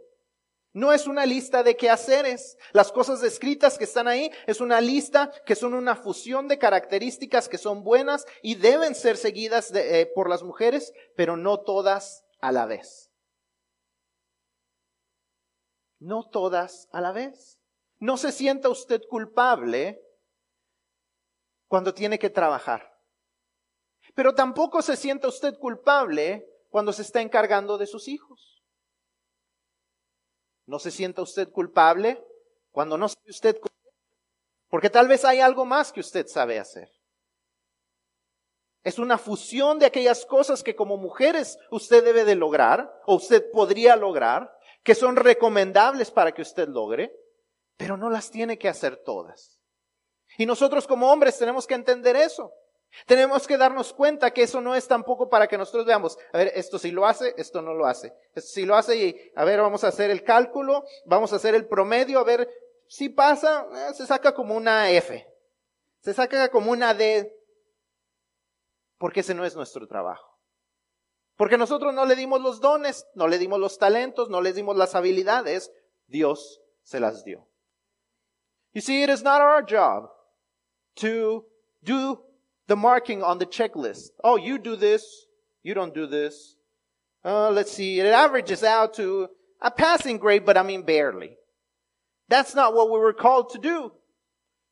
No 0.72 0.92
es 0.92 1.06
una 1.06 1.24
lista 1.24 1.62
de 1.62 1.76
quehaceres. 1.76 2.56
Las 2.72 2.92
cosas 2.92 3.20
descritas 3.20 3.78
que 3.78 3.84
están 3.84 4.06
ahí 4.06 4.30
es 4.46 4.60
una 4.60 4.80
lista 4.80 5.32
que 5.46 5.54
son 5.54 5.74
una 5.74 5.96
fusión 5.96 6.46
de 6.46 6.58
características 6.58 7.48
que 7.48 7.58
son 7.58 7.82
buenas 7.82 8.26
y 8.42 8.54
deben 8.54 8.94
ser 8.94 9.16
seguidas 9.16 9.74
eh, 9.74 10.10
por 10.14 10.28
las 10.28 10.42
mujeres, 10.42 10.92
pero 11.16 11.36
no 11.36 11.60
todas 11.60 12.24
a 12.40 12.52
la 12.52 12.66
vez. 12.66 13.10
No 15.98 16.28
todas 16.28 16.88
a 16.92 17.00
la 17.00 17.12
vez. 17.12 17.58
No 17.98 18.16
se 18.16 18.30
sienta 18.30 18.68
usted 18.68 19.02
culpable 19.08 20.00
cuando 21.66 21.92
tiene 21.92 22.18
que 22.18 22.30
trabajar. 22.30 22.98
Pero 24.14 24.34
tampoco 24.34 24.82
se 24.82 24.96
sienta 24.96 25.28
usted 25.28 25.58
culpable 25.58 26.46
cuando 26.70 26.92
se 26.92 27.02
está 27.02 27.20
encargando 27.20 27.78
de 27.78 27.86
sus 27.86 28.08
hijos. 28.08 28.47
No 30.68 30.78
se 30.78 30.90
sienta 30.90 31.22
usted 31.22 31.50
culpable 31.50 32.22
cuando 32.70 32.98
no 32.98 33.08
sabe 33.08 33.30
usted 33.30 33.58
porque 34.68 34.90
tal 34.90 35.08
vez 35.08 35.24
hay 35.24 35.40
algo 35.40 35.64
más 35.64 35.90
que 35.92 36.00
usted 36.00 36.26
sabe 36.26 36.58
hacer. 36.58 36.90
Es 38.84 38.98
una 38.98 39.16
fusión 39.16 39.78
de 39.78 39.86
aquellas 39.86 40.26
cosas 40.26 40.62
que 40.62 40.76
como 40.76 40.98
mujeres 40.98 41.58
usted 41.70 42.04
debe 42.04 42.26
de 42.26 42.34
lograr 42.34 42.92
o 43.06 43.14
usted 43.14 43.50
podría 43.50 43.96
lograr, 43.96 44.54
que 44.82 44.94
son 44.94 45.16
recomendables 45.16 46.10
para 46.10 46.32
que 46.32 46.42
usted 46.42 46.68
logre, 46.68 47.16
pero 47.78 47.96
no 47.96 48.10
las 48.10 48.30
tiene 48.30 48.58
que 48.58 48.68
hacer 48.68 49.02
todas. 49.04 49.58
Y 50.36 50.44
nosotros 50.44 50.86
como 50.86 51.10
hombres 51.10 51.38
tenemos 51.38 51.66
que 51.66 51.74
entender 51.74 52.14
eso. 52.14 52.52
Tenemos 53.06 53.46
que 53.46 53.56
darnos 53.56 53.92
cuenta 53.92 54.32
que 54.32 54.42
eso 54.42 54.60
no 54.60 54.74
es 54.74 54.88
tampoco 54.88 55.28
para 55.28 55.46
que 55.46 55.58
nosotros 55.58 55.86
veamos, 55.86 56.18
a 56.32 56.38
ver, 56.38 56.52
esto 56.54 56.78
sí 56.78 56.90
lo 56.90 57.06
hace, 57.06 57.34
esto 57.36 57.62
no 57.62 57.74
lo 57.74 57.86
hace. 57.86 58.12
Esto 58.34 58.50
sí 58.50 58.64
lo 58.64 58.74
hace 58.74 58.96
y, 58.96 59.32
a 59.36 59.44
ver, 59.44 59.60
vamos 59.60 59.84
a 59.84 59.88
hacer 59.88 60.10
el 60.10 60.24
cálculo, 60.24 60.84
vamos 61.04 61.32
a 61.32 61.36
hacer 61.36 61.54
el 61.54 61.66
promedio, 61.66 62.18
a 62.18 62.24
ver, 62.24 62.48
si 62.86 63.08
pasa, 63.10 63.66
eh, 63.72 63.94
se 63.94 64.06
saca 64.06 64.34
como 64.34 64.56
una 64.56 64.90
F, 64.90 65.26
se 66.00 66.14
saca 66.14 66.48
como 66.48 66.70
una 66.70 66.94
D, 66.94 67.30
porque 68.96 69.20
ese 69.20 69.34
no 69.34 69.44
es 69.44 69.54
nuestro 69.54 69.86
trabajo. 69.86 70.38
Porque 71.36 71.58
nosotros 71.58 71.94
no 71.94 72.04
le 72.04 72.16
dimos 72.16 72.40
los 72.40 72.60
dones, 72.60 73.06
no 73.14 73.28
le 73.28 73.38
dimos 73.38 73.60
los 73.60 73.78
talentos, 73.78 74.28
no 74.28 74.40
le 74.40 74.52
dimos 74.52 74.76
las 74.76 74.94
habilidades, 74.94 75.70
Dios 76.06 76.60
se 76.82 76.98
las 76.98 77.22
dio. 77.24 77.48
You 78.72 78.80
see, 78.80 79.02
it 79.02 79.10
is 79.10 79.22
not 79.22 79.40
our 79.40 79.64
job 79.64 80.10
to 80.96 81.46
do 81.80 82.27
the 82.68 82.76
marking 82.76 83.22
on 83.22 83.38
the 83.38 83.46
checklist. 83.46 84.10
Oh, 84.22 84.36
you 84.36 84.58
do 84.58 84.76
this, 84.76 85.26
you 85.62 85.74
don't 85.74 85.94
do 85.94 86.06
this. 86.06 86.54
Uh, 87.24 87.50
let's 87.50 87.72
see, 87.72 87.98
it 87.98 88.06
averages 88.06 88.62
out 88.62 88.94
to 88.94 89.28
a 89.60 89.70
passing 89.70 90.18
grade, 90.18 90.46
but 90.46 90.56
I 90.56 90.62
mean 90.62 90.82
barely. 90.82 91.36
That's 92.28 92.54
not 92.54 92.74
what 92.74 92.90
we 92.90 92.98
were 92.98 93.14
called 93.14 93.50
to 93.50 93.58
do. 93.58 93.92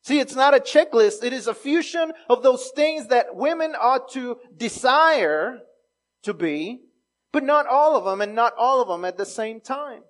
See, 0.03 0.21
it's 0.21 0.37
not 0.37 0.55
a 0.55 0.61
checklist. 0.61 1.25
It 1.25 1.33
is 1.33 1.49
a 1.49 1.55
fusion 1.55 2.13
of 2.29 2.45
those 2.45 2.71
things 2.77 3.09
that 3.09 3.35
women 3.35 3.75
ought 3.75 4.13
to 4.13 4.37
desire 4.57 5.59
to 6.23 6.33
be, 6.33 6.83
but 7.33 7.43
not 7.43 7.67
all 7.67 7.97
of 7.97 8.05
them 8.05 8.21
and 8.21 8.35
not 8.35 8.53
all 8.57 8.81
of 8.81 8.89
them 8.89 9.05
at 9.05 9.17
the 9.17 9.27
same 9.27 9.61
time. 9.61 10.03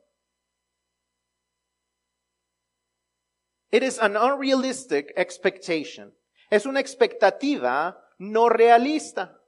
It 3.73 3.83
is 3.83 3.97
an 3.99 4.17
unrealistic 4.17 5.13
expectation. 5.17 6.13
Es 6.51 6.67
una 6.67 6.81
expectativa 6.81 8.03
no 8.19 8.49
realista. 8.49 9.41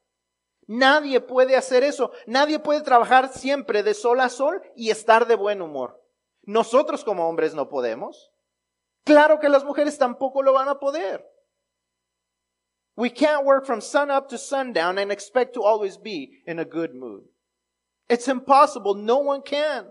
Nadie 0.66 1.20
puede 1.20 1.56
hacer 1.56 1.82
eso. 1.82 2.12
Nadie 2.26 2.58
puede 2.58 2.82
trabajar 2.82 3.32
siempre 3.32 3.82
de 3.82 3.94
sol 3.94 4.20
a 4.20 4.28
sol 4.28 4.62
y 4.76 4.90
estar 4.90 5.26
de 5.26 5.36
buen 5.36 5.62
humor. 5.62 6.02
Nosotros 6.42 7.04
como 7.04 7.28
hombres 7.28 7.54
no 7.54 7.68
podemos. 7.68 8.32
Claro 9.04 9.38
que 9.38 9.48
las 9.48 9.64
mujeres 9.64 9.96
tampoco 9.96 10.42
lo 10.42 10.52
van 10.52 10.68
a 10.68 10.78
poder. 10.78 11.24
We 12.96 13.10
can't 13.10 13.44
work 13.44 13.64
from 13.64 13.80
sun 13.80 14.10
up 14.10 14.28
to 14.28 14.36
sundown 14.36 14.98
and 14.98 15.12
expect 15.12 15.54
to 15.54 15.64
always 15.64 15.96
be 15.96 16.42
in 16.46 16.58
a 16.58 16.64
good 16.64 16.94
mood. 16.94 17.24
It's 18.08 18.28
impossible. 18.28 18.94
No 18.94 19.18
one 19.18 19.42
can. 19.42 19.90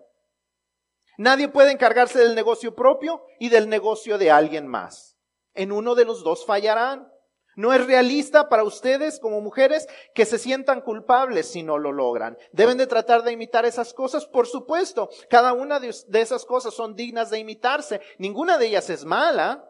Nadie 1.18 1.48
puede 1.48 1.72
encargarse 1.72 2.20
del 2.20 2.36
negocio 2.36 2.76
propio 2.76 3.24
y 3.40 3.50
del 3.50 3.70
negocio 3.70 4.18
de 4.20 4.30
alguien 4.30 4.68
más 4.68 5.17
en 5.58 5.72
uno 5.72 5.96
de 5.96 6.06
los 6.06 6.24
dos 6.24 6.46
fallarán. 6.46 7.12
No 7.58 7.74
es 7.74 7.86
realista 7.88 8.50
para 8.50 8.64
ustedes 8.64 9.20
como 9.20 9.42
mujeres 9.42 9.88
que 10.14 10.26
se 10.26 10.38
sientan 10.38 10.82
culpables 10.82 11.48
si 11.50 11.64
no 11.64 11.80
lo 11.80 11.92
logran. 11.92 12.38
Deben 12.52 12.78
de 12.78 12.86
tratar 12.86 13.24
de 13.24 13.32
imitar 13.32 13.66
esas 13.66 13.96
cosas, 13.96 14.28
por 14.28 14.46
supuesto. 14.46 15.10
Cada 15.28 15.54
una 15.54 15.80
de, 15.80 15.90
esas 15.90 16.46
cosas 16.46 16.76
son 16.76 16.96
dignas 16.96 17.32
de 17.32 17.40
imitarse. 17.40 18.00
Ninguna 18.20 18.60
de 18.60 18.68
ellas 18.68 18.92
es 18.92 19.06
mala, 19.06 19.68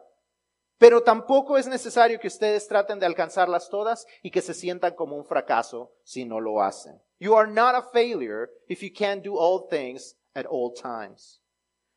pero 0.76 1.02
tampoco 1.02 1.56
es 1.56 1.66
necesario 1.66 2.20
que 2.20 2.28
ustedes 2.28 2.68
traten 2.68 2.98
de 2.98 3.06
alcanzarlas 3.06 3.70
todas 3.70 4.06
y 4.22 4.30
que 4.30 4.42
se 4.42 4.52
sientan 4.52 4.94
como 4.94 5.16
un 5.16 5.24
fracaso 5.24 5.94
si 6.04 6.26
no 6.26 6.40
lo 6.40 6.60
hacen. 6.60 7.00
You 7.18 7.34
are 7.36 7.50
not 7.50 7.74
a 7.74 7.82
failure 7.90 8.50
if 8.68 8.82
you 8.82 8.90
can't 8.94 9.24
do 9.24 9.38
all 9.38 9.66
things 9.66 10.14
at 10.34 10.44
all 10.44 10.74
times. 10.74 11.40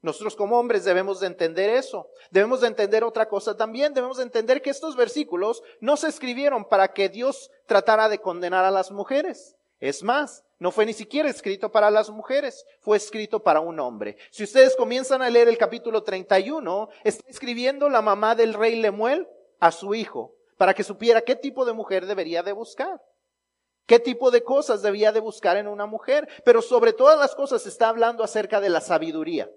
Nosotros 0.02 0.36
como 0.36 0.60
hombres 0.60 0.84
debemos 0.84 1.20
de 1.20 1.28
entender 1.28 1.70
eso. 1.70 2.10
Debemos 2.32 2.62
de 2.62 2.68
entender 2.68 3.04
otra 3.04 3.28
cosa 3.28 3.56
también. 3.56 3.94
Debemos 3.94 4.18
de 4.18 4.24
entender 4.24 4.62
que 4.62 4.72
estos 4.72 4.96
versículos 4.96 5.62
no 5.80 5.96
se 5.98 6.08
escribieron 6.08 6.66
para 6.66 6.94
que 6.94 7.10
Dios 7.10 7.52
tratara 7.68 8.10
de 8.10 8.20
condenar 8.20 8.66
a 8.66 8.72
las 8.72 8.92
mujeres. 8.92 9.56
Es 9.80 10.04
más, 10.04 10.44
no 10.60 10.70
fue 10.72 10.86
ni 10.86 10.94
siquiera 10.94 11.28
escrito 11.28 11.72
para 11.72 11.90
las 11.90 12.12
mujeres, 12.12 12.66
fue 12.82 12.98
escrito 12.98 13.42
para 13.42 13.62
un 13.62 13.80
hombre. 13.80 14.16
Si 14.30 14.44
ustedes 14.44 14.76
comienzan 14.76 15.24
a 15.24 15.30
leer 15.32 15.50
el 15.50 15.58
capítulo 15.58 16.04
31, 16.04 16.88
está 17.04 17.28
escribiendo 17.28 17.90
la 17.90 18.04
mamá 18.04 18.36
del 18.36 18.54
rey 18.54 18.76
Lemuel 18.76 19.28
a 19.60 19.72
su 19.72 19.96
hijo, 19.96 20.36
para 20.58 20.76
que 20.76 20.84
supiera 20.84 21.22
qué 21.22 21.36
tipo 21.36 21.66
de 21.66 21.74
mujer 21.74 22.06
debería 22.06 22.44
de 22.44 22.52
buscar. 22.52 23.02
¿Qué 23.88 23.98
tipo 23.98 24.30
de 24.30 24.44
cosas 24.44 24.84
debía 24.84 25.12
de 25.12 25.20
buscar 25.20 25.58
en 25.58 25.68
una 25.68 25.88
mujer? 25.88 26.30
Pero 26.46 26.62
sobre 26.62 26.94
todas 26.94 27.18
las 27.18 27.34
cosas 27.34 27.66
está 27.66 27.90
hablando 27.90 28.24
acerca 28.24 28.62
de 28.62 28.70
la 28.70 28.82
sabiduría. 28.82 29.50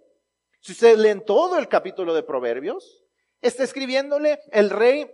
Si 0.64 0.72
ustedes 0.72 0.98
leen 0.98 1.22
todo 1.22 1.58
el 1.58 1.68
capítulo 1.68 2.14
de 2.14 2.22
Proverbios, 2.22 3.04
está 3.42 3.64
escribiéndole 3.64 4.40
el 4.50 4.70
rey 4.70 5.10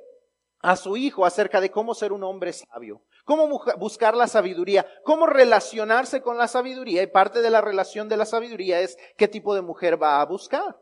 a 0.60 0.76
su 0.76 0.96
hijo 0.96 1.26
acerca 1.26 1.60
de 1.60 1.72
cómo 1.72 1.92
ser 1.92 2.12
un 2.12 2.22
hombre 2.22 2.52
sabio, 2.52 3.02
cómo 3.24 3.60
buscar 3.76 4.14
la 4.14 4.28
sabiduría, 4.28 4.86
cómo 5.02 5.26
relacionarse 5.26 6.22
con 6.22 6.38
la 6.38 6.46
sabiduría. 6.46 7.02
Y 7.02 7.08
parte 7.08 7.42
de 7.42 7.50
la 7.50 7.60
relación 7.60 8.08
de 8.08 8.16
la 8.16 8.26
sabiduría 8.26 8.78
es 8.78 8.96
qué 9.16 9.26
tipo 9.26 9.56
de 9.56 9.62
mujer 9.62 10.00
va 10.00 10.20
a 10.20 10.24
buscar. 10.24 10.78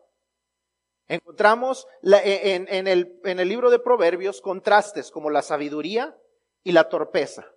Encontramos 1.06 1.86
e, 2.02 2.66
en, 2.68 2.86
el, 2.86 3.48
libro 3.48 3.70
de 3.70 3.78
Proverbios 3.78 4.42
contrastes 4.42 5.10
como 5.10 5.30
la 5.30 5.40
sabiduría 5.40 6.14
y 6.62 6.72
la 6.72 6.90
torpeza. 6.90 7.50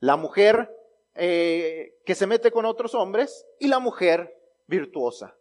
La 0.00 0.16
mujer 0.16 0.74
eh, 1.14 2.00
que 2.04 2.16
se 2.16 2.26
mete 2.26 2.50
con 2.50 2.64
otros 2.64 2.96
hombres 2.96 3.46
y 3.60 3.68
la 3.68 3.78
mujer 3.78 4.36
virtuosa. 4.66 5.36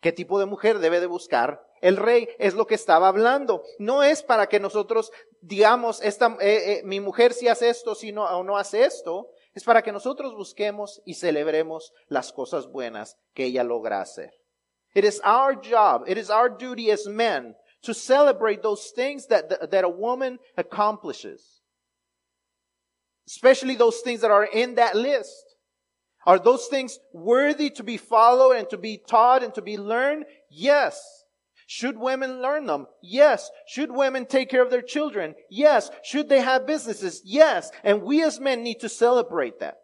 ¿Qué 0.00 0.12
tipo 0.12 0.38
de 0.38 0.46
mujer 0.46 0.78
debe 0.78 1.00
de 1.00 1.06
buscar 1.06 1.66
el 1.80 1.96
rey? 1.96 2.28
Es 2.38 2.54
lo 2.54 2.66
que 2.66 2.76
estaba 2.76 3.08
hablando. 3.08 3.62
No 3.78 4.02
es 4.02 4.22
para 4.22 4.48
que 4.48 4.60
nosotros 4.60 5.10
digamos, 5.40 6.00
esta, 6.02 6.36
eh, 6.40 6.72
eh, 6.72 6.82
mi 6.84 7.00
mujer 7.00 7.32
si 7.32 7.48
hace 7.48 7.68
esto, 7.68 7.94
si 7.94 8.12
no, 8.12 8.24
o 8.24 8.42
no 8.42 8.56
hace 8.56 8.84
esto. 8.84 9.30
Es 9.54 9.64
para 9.64 9.82
que 9.82 9.92
nosotros 9.92 10.34
busquemos 10.34 11.00
y 11.04 11.14
celebremos 11.14 11.92
las 12.08 12.32
cosas 12.32 12.66
buenas 12.68 13.16
que 13.34 13.44
ella 13.44 13.64
logra 13.64 14.00
hacer. 14.00 14.32
It 14.94 15.04
is 15.04 15.20
our 15.24 15.54
job, 15.54 16.08
it 16.08 16.16
is 16.16 16.30
our 16.30 16.48
duty 16.48 16.90
as 16.90 17.06
men 17.06 17.56
to 17.82 17.94
celebrate 17.94 18.62
those 18.62 18.92
things 18.94 19.26
that, 19.28 19.70
that 19.70 19.84
a 19.84 19.88
woman 19.88 20.38
accomplishes. 20.56 21.62
Especially 23.26 23.76
those 23.76 24.00
things 24.02 24.20
that 24.20 24.30
are 24.30 24.48
in 24.52 24.74
that 24.76 24.94
list. 24.94 25.47
Are 26.28 26.38
those 26.38 26.66
things 26.66 26.98
worthy 27.14 27.70
to 27.70 27.82
be 27.82 27.96
followed 27.96 28.52
and 28.52 28.68
to 28.68 28.76
be 28.76 28.98
taught 28.98 29.42
and 29.42 29.54
to 29.54 29.62
be 29.62 29.78
learned? 29.78 30.26
Yes. 30.50 31.24
Should 31.66 31.96
women 31.96 32.42
learn 32.42 32.66
them? 32.66 32.86
Yes. 33.02 33.50
Should 33.66 33.90
women 33.90 34.26
take 34.26 34.50
care 34.50 34.62
of 34.62 34.70
their 34.70 34.82
children? 34.82 35.34
Yes. 35.48 35.90
Should 36.04 36.28
they 36.28 36.42
have 36.42 36.66
businesses? 36.66 37.22
Yes. 37.24 37.70
And 37.82 38.02
we 38.02 38.22
as 38.22 38.40
men 38.40 38.62
need 38.62 38.80
to 38.80 38.90
celebrate 38.90 39.60
that. 39.60 39.78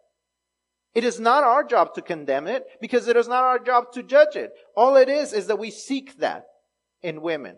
It 0.93 1.03
is 1.03 1.19
not 1.19 1.43
our 1.43 1.63
job 1.63 1.95
to 1.95 2.03
condemn 2.03 2.45
it 2.45 2.63
because 2.79 3.07
it 3.07 3.17
is 3.17 3.27
not 3.27 3.43
our 3.43 3.57
job 3.57 3.91
to 3.93 4.03
judge 4.03 4.35
it. 4.35 4.51
All 4.77 4.97
it 4.97 5.09
is 5.09 5.33
is 5.33 5.47
that 5.47 5.57
we 5.57 5.71
seek 5.71 6.19
that 6.19 6.45
in 7.01 7.23
women. 7.23 7.55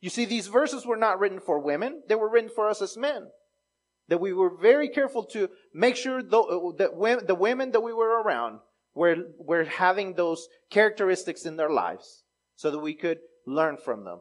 You 0.00 0.08
see, 0.08 0.24
these 0.24 0.46
verses 0.46 0.86
were 0.86 0.96
not 0.96 1.20
written 1.20 1.40
for 1.40 1.58
women. 1.58 2.04
They 2.08 2.14
were 2.14 2.30
written 2.30 2.48
for 2.54 2.70
us 2.70 2.80
as 2.80 2.96
men. 2.96 3.28
That 4.08 4.20
we 4.20 4.32
were 4.32 4.56
very 4.56 4.88
careful 4.88 5.24
to 5.26 5.50
make 5.74 5.96
sure 5.96 6.18
uh, 6.18 6.72
that 6.78 7.24
the 7.26 7.34
women 7.34 7.72
that 7.72 7.80
we 7.80 7.92
were 7.92 8.22
around 8.22 8.60
were, 8.94 9.16
were 9.38 9.64
having 9.64 10.14
those 10.14 10.48
characteristics 10.70 11.44
in 11.44 11.56
their 11.56 11.70
lives 11.70 12.24
so 12.56 12.70
that 12.70 12.78
we 12.78 12.94
could 12.94 13.18
learn 13.46 13.76
from 13.76 14.04
them 14.04 14.20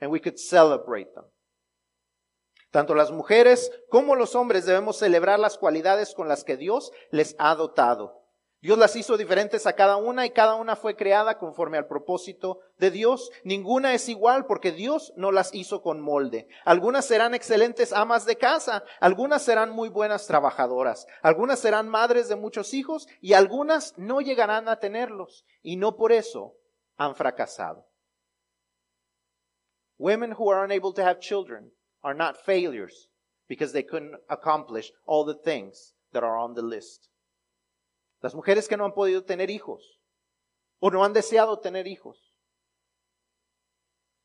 and 0.00 0.10
we 0.10 0.20
could 0.20 0.38
celebrate 0.38 1.14
them. 1.14 1.24
Tanto 2.70 2.94
las 2.94 3.10
mujeres 3.10 3.70
como 3.90 4.14
los 4.14 4.34
hombres 4.34 4.66
debemos 4.66 4.98
celebrar 4.98 5.38
las 5.38 5.56
cualidades 5.56 6.14
con 6.14 6.28
las 6.28 6.44
que 6.44 6.56
Dios 6.56 6.90
les 7.10 7.34
ha 7.38 7.54
dotado. 7.54 8.17
Dios 8.60 8.76
las 8.76 8.96
hizo 8.96 9.16
diferentes 9.16 9.68
a 9.68 9.74
cada 9.74 9.96
una 9.96 10.26
y 10.26 10.30
cada 10.30 10.54
una 10.54 10.74
fue 10.74 10.96
creada 10.96 11.38
conforme 11.38 11.78
al 11.78 11.86
propósito 11.86 12.58
de 12.78 12.90
Dios. 12.90 13.30
Ninguna 13.44 13.94
es 13.94 14.08
igual 14.08 14.46
porque 14.46 14.72
Dios 14.72 15.12
no 15.16 15.30
las 15.30 15.54
hizo 15.54 15.80
con 15.80 16.00
molde. 16.00 16.48
Algunas 16.64 17.04
serán 17.04 17.34
excelentes 17.34 17.92
amas 17.92 18.26
de 18.26 18.36
casa, 18.36 18.82
algunas 18.98 19.42
serán 19.42 19.70
muy 19.70 19.88
buenas 19.88 20.26
trabajadoras, 20.26 21.06
algunas 21.22 21.60
serán 21.60 21.88
madres 21.88 22.28
de 22.28 22.34
muchos 22.34 22.74
hijos 22.74 23.06
y 23.20 23.34
algunas 23.34 23.96
no 23.96 24.20
llegarán 24.20 24.68
a 24.68 24.80
tenerlos 24.80 25.44
y 25.62 25.76
no 25.76 25.96
por 25.96 26.10
eso 26.10 26.56
han 26.96 27.14
fracasado. 27.14 27.86
Women 29.98 30.32
who 30.32 30.50
are 30.50 30.64
unable 30.64 30.92
to 30.94 31.02
have 31.02 31.20
children 31.20 31.72
are 32.02 32.14
not 32.14 32.36
failures 32.36 33.08
because 33.48 33.72
they 33.72 33.84
couldn't 33.84 34.20
accomplish 34.28 34.92
all 35.04 35.24
the 35.24 35.40
things 35.40 35.94
that 36.12 36.24
are 36.24 36.36
on 36.36 36.54
the 36.54 36.62
list. 36.62 37.08
Las 38.20 38.34
mujeres 38.34 38.68
que 38.68 38.76
no 38.76 38.84
han 38.84 38.94
podido 38.94 39.24
tener 39.24 39.50
hijos 39.50 40.00
o 40.80 40.90
no 40.90 41.04
han 41.04 41.12
deseado 41.12 41.58
tener 41.60 41.86
hijos 41.86 42.34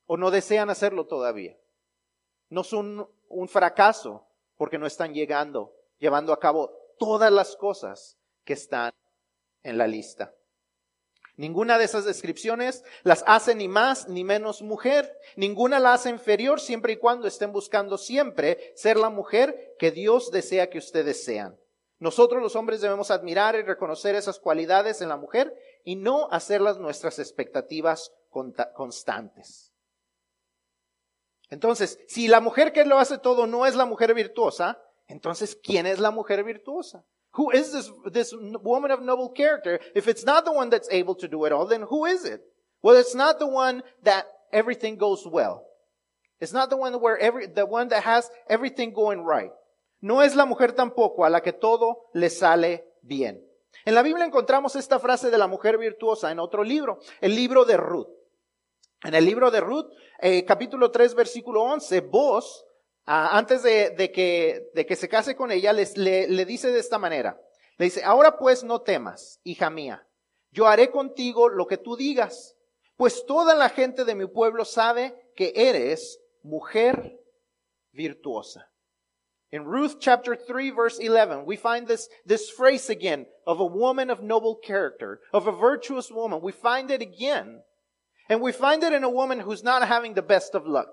o 0.05 0.17
no 0.17 0.31
desean 0.31 0.69
hacerlo 0.69 1.07
todavía. 1.07 1.57
No 2.49 2.63
son 2.63 3.09
un 3.29 3.47
fracaso 3.47 4.27
porque 4.57 4.77
no 4.77 4.85
están 4.85 5.13
llegando, 5.13 5.75
llevando 5.97 6.33
a 6.33 6.39
cabo 6.39 6.71
todas 6.99 7.31
las 7.31 7.55
cosas 7.55 8.17
que 8.43 8.53
están 8.53 8.91
en 9.63 9.77
la 9.77 9.87
lista. 9.87 10.33
Ninguna 11.35 11.79
de 11.79 11.85
esas 11.85 12.05
descripciones 12.05 12.83
las 13.01 13.23
hace 13.25 13.55
ni 13.55 13.67
más 13.67 14.07
ni 14.07 14.23
menos 14.23 14.61
mujer. 14.61 15.17
Ninguna 15.35 15.79
la 15.79 15.93
hace 15.93 16.09
inferior 16.11 16.59
siempre 16.59 16.93
y 16.93 16.97
cuando 16.97 17.27
estén 17.27 17.51
buscando 17.51 17.97
siempre 17.97 18.71
ser 18.75 18.97
la 18.97 19.09
mujer 19.09 19.75
que 19.79 19.89
Dios 19.89 20.29
desea 20.29 20.69
que 20.69 20.77
ustedes 20.77 21.23
sean. 21.23 21.57
Nosotros 22.03 22.41
los 22.41 22.57
hombres 22.57 22.81
debemos 22.81 23.11
admirar 23.11 23.55
y 23.55 23.61
reconocer 23.61 24.13
esas 24.13 24.37
cualidades 24.37 25.01
en 25.01 25.07
la 25.07 25.15
mujer 25.15 25.57
y 25.85 25.95
no 25.95 26.27
hacerlas 26.31 26.77
nuestras 26.77 27.17
expectativas 27.17 28.11
constantes. 28.73 29.71
Entonces, 31.49 31.97
si 32.09 32.27
la 32.27 32.41
mujer 32.41 32.73
que 32.73 32.83
lo 32.83 32.97
hace 32.97 33.19
todo 33.19 33.47
no 33.47 33.65
es 33.65 33.75
la 33.75 33.85
mujer 33.85 34.13
virtuosa, 34.13 34.81
entonces, 35.07 35.55
¿quién 35.55 35.85
es 35.85 35.99
la 35.99 36.11
mujer 36.11 36.43
virtuosa? 36.43 37.05
Who 37.37 37.51
is 37.53 37.71
this, 37.71 37.89
this 38.11 38.33
woman 38.61 38.91
of 38.91 38.99
noble 38.99 39.31
character? 39.33 39.79
If 39.95 40.09
it's 40.09 40.25
not 40.25 40.43
the 40.43 40.51
one 40.51 40.69
that's 40.69 40.89
able 40.91 41.15
to 41.15 41.29
do 41.29 41.45
it 41.45 41.53
all, 41.53 41.65
then 41.65 41.83
who 41.83 42.05
is 42.05 42.25
it? 42.25 42.41
Well, 42.81 42.99
it's 42.99 43.15
not 43.15 43.39
the 43.39 43.47
one 43.47 43.81
that 44.03 44.25
everything 44.51 44.97
goes 44.97 45.25
well. 45.25 45.63
It's 46.41 46.51
not 46.51 46.69
the 46.69 46.75
one 46.75 46.99
where 46.99 47.17
every, 47.17 47.47
the 47.47 47.65
one 47.65 47.87
that 47.91 48.03
has 48.03 48.29
everything 48.49 48.91
going 48.91 49.21
right. 49.21 49.51
No 50.03 50.21
es 50.21 50.35
la 50.35 50.45
mujer 50.45 50.73
tampoco 50.73 51.25
a 51.25 51.29
la 51.29 51.41
que 51.41 51.53
todo 51.53 52.09
le 52.13 52.29
sale 52.29 52.93
bien. 53.01 53.43
En 53.85 53.95
la 53.95 54.03
Biblia 54.03 54.25
encontramos 54.25 54.75
esta 54.75 54.99
frase 54.99 55.31
de 55.31 55.37
la 55.37 55.47
mujer 55.47 55.77
virtuosa 55.77 56.31
en 56.31 56.39
otro 56.39 56.63
libro, 56.63 56.99
el 57.21 57.35
libro 57.35 57.65
de 57.65 57.77
Ruth. 57.77 58.09
En 59.03 59.15
el 59.15 59.25
libro 59.25 59.49
de 59.49 59.61
Ruth, 59.61 59.91
eh, 60.19 60.45
capítulo 60.45 60.91
3, 60.91 61.15
versículo 61.15 61.63
11, 61.63 62.01
vos 62.01 62.65
Ah, 63.05 63.37
antes 63.37 63.63
de, 63.63 64.11
que, 64.13 64.69
de, 64.73 64.85
que, 64.85 64.95
se 64.95 65.09
case 65.09 65.35
con 65.35 65.51
ella, 65.51 65.73
le, 65.73 66.27
le 66.27 66.45
dice 66.45 66.71
de 66.71 66.79
esta 66.79 66.97
manera. 66.97 67.37
Le 67.77 67.85
dice, 67.85 68.03
ahora 68.03 68.37
pues 68.37 68.63
no 68.63 68.81
temas, 68.81 69.41
hija 69.43 69.69
mía, 69.69 70.07
yo 70.51 70.67
haré 70.67 70.89
contigo 70.89 71.49
lo 71.49 71.67
que 71.67 71.77
tú 71.77 71.97
digas, 71.97 72.55
pues 72.95 73.25
toda 73.25 73.55
la 73.55 73.69
gente 73.69 74.05
de 74.05 74.15
mi 74.15 74.27
pueblo 74.27 74.63
sabe 74.63 75.31
que 75.35 75.51
eres 75.55 76.21
mujer 76.43 77.19
virtuosa. 77.91 78.71
In 79.53 79.65
Ruth 79.65 79.97
chapter 80.01 80.35
3 80.35 80.71
verse 80.71 80.97
11, 80.97 81.45
we 81.45 81.55
find 81.55 81.87
this, 81.87 82.09
this 82.25 82.49
phrase 82.49 82.89
again 82.89 83.27
of 83.45 83.59
a 83.59 83.65
woman 83.65 84.09
of 84.09 84.21
noble 84.21 84.55
character, 84.55 85.19
of 85.31 85.45
a 85.45 85.51
virtuous 85.51 86.09
woman. 86.09 86.41
We 86.41 86.51
find 86.51 86.89
it 86.89 87.03
again. 87.03 87.61
And 88.27 88.41
we 88.41 88.51
find 88.51 88.81
it 88.81 88.93
in 88.93 89.03
a 89.03 89.09
woman 89.09 89.39
who's 89.39 89.63
not 89.63 89.87
having 89.87 90.15
the 90.15 90.23
best 90.23 90.55
of 90.55 90.65
luck. 90.65 90.87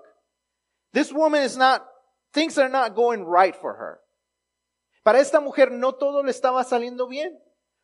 This 0.93 1.11
woman 1.11 1.41
is 1.41 1.57
not 1.57 1.87
Things 2.33 2.57
are 2.57 2.69
not 2.69 2.95
going 2.95 3.23
right 3.23 3.55
for 3.55 3.73
her. 3.73 3.99
Para 5.03 5.19
esta 5.19 5.41
mujer 5.41 5.69
no 5.71 5.91
todo 5.91 6.21
le 6.23 6.31
estaba 6.31 6.63
saliendo 6.63 7.09
bien. 7.09 7.37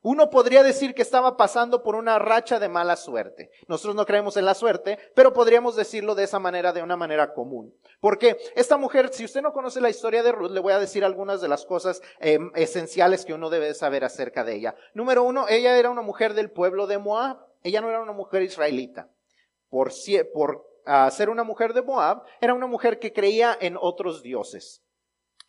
Uno 0.10 0.30
podría 0.30 0.64
decir 0.64 0.96
que 0.96 1.02
estaba 1.02 1.36
pasando 1.36 1.84
por 1.84 1.96
una 1.96 2.18
racha 2.18 2.60
de 2.60 2.70
mala 2.70 2.96
suerte. 2.96 3.52
Nosotros 3.68 3.94
no 3.94 4.06
creemos 4.06 4.38
en 4.38 4.46
la 4.46 4.54
suerte, 4.54 4.98
pero 5.14 5.34
podríamos 5.34 5.76
decirlo 5.76 6.16
de 6.16 6.24
esa 6.24 6.40
manera, 6.40 6.72
de 6.72 6.82
una 6.82 6.96
manera 6.96 7.34
común. 7.34 7.76
Porque 8.00 8.38
esta 8.56 8.78
mujer, 8.78 9.10
si 9.12 9.26
usted 9.26 9.42
no 9.42 9.52
conoce 9.52 9.82
la 9.82 9.90
historia 9.90 10.24
de 10.24 10.32
Ruth, 10.32 10.52
le 10.52 10.62
voy 10.62 10.72
a 10.72 10.80
decir 10.80 11.04
algunas 11.04 11.42
de 11.42 11.50
las 11.50 11.66
cosas 11.66 12.02
em, 12.22 12.54
esenciales 12.56 13.26
que 13.26 13.34
uno 13.34 13.50
debe 13.50 13.74
saber 13.74 14.06
acerca 14.06 14.46
de 14.46 14.56
ella. 14.56 14.76
Número 14.94 15.24
uno, 15.24 15.46
ella 15.50 15.78
era 15.78 15.90
una 15.90 16.04
mujer 16.04 16.36
del 16.36 16.52
pueblo 16.52 16.88
de 16.88 17.00
Moab. 17.00 17.40
Ella 17.62 17.82
no 17.82 17.90
era 17.90 18.02
una 18.02 18.14
mujer 18.14 18.44
israelita. 18.44 19.10
Por, 19.68 19.92
por 20.34 20.66
a 20.86 21.12
ser 21.12 21.30
una 21.30 21.44
mujer 21.44 21.74
de 21.74 21.82
Moab, 21.82 22.24
era 22.40 22.54
una 22.54 22.68
mujer 22.68 23.00
que 23.00 23.12
creía 23.12 23.58
en 23.60 23.76
otros 23.78 24.24
dioses. 24.24 24.82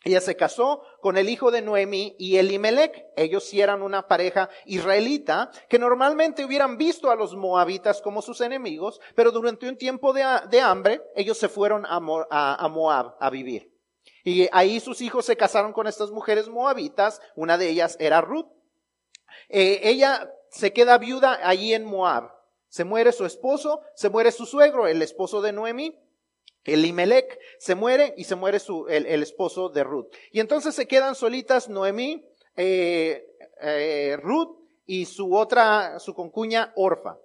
Ella 0.03 0.21
se 0.21 0.37
casó 0.37 0.81
con 1.01 1.17
el 1.17 1.27
hijo 1.27 1.51
de 1.51 1.61
Noemi 1.61 2.15
y 2.17 2.37
Elimelech. 2.37 3.05
Ellos 3.17 3.43
sí 3.43 3.59
eran 3.59 3.81
una 3.81 4.07
pareja 4.07 4.49
israelita 4.65 5.51
que 5.67 5.77
normalmente 5.77 6.45
hubieran 6.45 6.77
visto 6.77 7.11
a 7.11 7.15
los 7.15 7.35
moabitas 7.35 8.01
como 8.01 8.21
sus 8.21 8.39
enemigos, 8.39 9.01
pero 9.15 9.31
durante 9.31 9.67
un 9.67 9.77
tiempo 9.77 10.13
de, 10.13 10.23
hambre 10.61 11.01
ellos 11.15 11.37
se 11.37 11.49
fueron 11.49 11.85
a, 11.85 11.99
Moab 11.99 13.15
a 13.19 13.29
vivir. 13.29 13.73
Y 14.23 14.47
ahí 14.53 14.79
sus 14.79 15.01
hijos 15.01 15.25
se 15.25 15.35
casaron 15.35 15.73
con 15.73 15.87
estas 15.87 16.11
mujeres 16.11 16.47
moabitas. 16.47 17.21
Una 17.35 17.57
de 17.57 17.69
ellas 17.69 17.97
era 17.99 18.21
Ruth. 18.21 18.47
Eh, 19.49 19.81
ella 19.83 20.31
se 20.49 20.71
queda 20.71 20.97
viuda 20.97 21.39
allí 21.43 21.73
en 21.73 21.83
Moab. 21.83 22.31
Se 22.69 22.83
muere 22.83 23.11
su 23.11 23.25
esposo, 23.25 23.81
se 23.95 24.09
muere 24.09 24.31
su 24.31 24.45
suegro, 24.45 24.87
el 24.87 25.01
esposo 25.01 25.41
de 25.41 25.51
Noemi, 25.51 25.97
Elimelech 26.73 27.39
se 27.59 27.75
muere 27.75 28.13
y 28.17 28.23
se 28.23 28.35
muere 28.35 28.59
su, 28.59 28.87
el, 28.87 29.21
esposo 29.21 29.69
de 29.69 29.83
Ruth. 29.83 30.07
Y 30.31 30.39
entonces 30.39 30.75
se 30.75 30.87
quedan 30.87 31.15
solitas 31.15 31.69
Noemí, 31.69 32.25
eh, 32.55 33.25
eh, 33.61 34.17
Ruth 34.21 34.57
y 34.85 35.05
su 35.05 35.35
otra, 35.35 35.99
su 35.99 36.13
concuña 36.13 36.73
Orfa. 36.75 37.17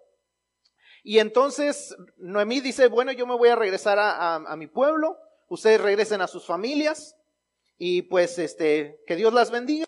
Y 1.02 1.18
entonces 1.18 1.94
Noemí 2.16 2.60
dice, 2.60 2.88
bueno, 2.88 3.12
yo 3.12 3.26
me 3.26 3.36
voy 3.36 3.50
a 3.50 3.56
regresar 3.56 3.98
a, 3.98 4.36
a 4.36 4.56
mi 4.56 4.66
pueblo, 4.66 5.18
ustedes 5.48 5.80
regresen 5.80 6.20
a 6.22 6.26
sus 6.26 6.46
familias 6.46 7.16
y 7.78 8.02
pues 8.02 8.38
este, 8.38 9.02
que 9.06 9.16
Dios 9.16 9.32
las 9.32 9.50
bendiga. 9.50 9.86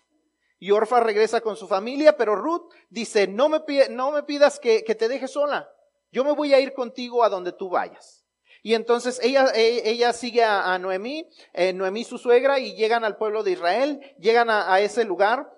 Y 0.59 0.71
Orfa 0.71 0.99
regresa 0.99 1.41
con 1.41 1.55
su 1.55 1.67
familia, 1.67 2.17
pero 2.17 2.35
Ruth 2.35 2.73
dice, 2.89 3.27
no 3.27 3.47
me, 3.47 3.61
no 3.89 4.11
me 4.11 4.23
pidas 4.23 4.59
que, 4.59 4.81
te 4.81 5.07
deje 5.07 5.27
sola. 5.27 5.69
Yo 6.11 6.23
me 6.23 6.31
voy 6.31 6.53
a 6.53 6.59
ir 6.59 6.73
contigo 6.73 7.23
a 7.23 7.29
donde 7.29 7.51
tú 7.51 7.69
vayas. 7.69 8.25
Y 8.63 8.73
entonces 8.73 9.19
ella, 9.23 9.47
e, 9.55 9.89
ella 9.89 10.13
sigue 10.13 10.43
a, 10.43 10.77
Noemí, 10.79 11.27
eh, 11.53 11.73
Noemí 11.73 12.03
su 12.03 12.17
suegra, 12.17 12.59
y 12.59 12.75
llegan 12.75 13.03
al 13.03 13.17
pueblo 13.17 13.43
de 13.43 13.51
Israel, 13.51 13.99
llegan 14.19 14.49
a, 14.49 14.79
ese 14.79 15.03
lugar, 15.03 15.51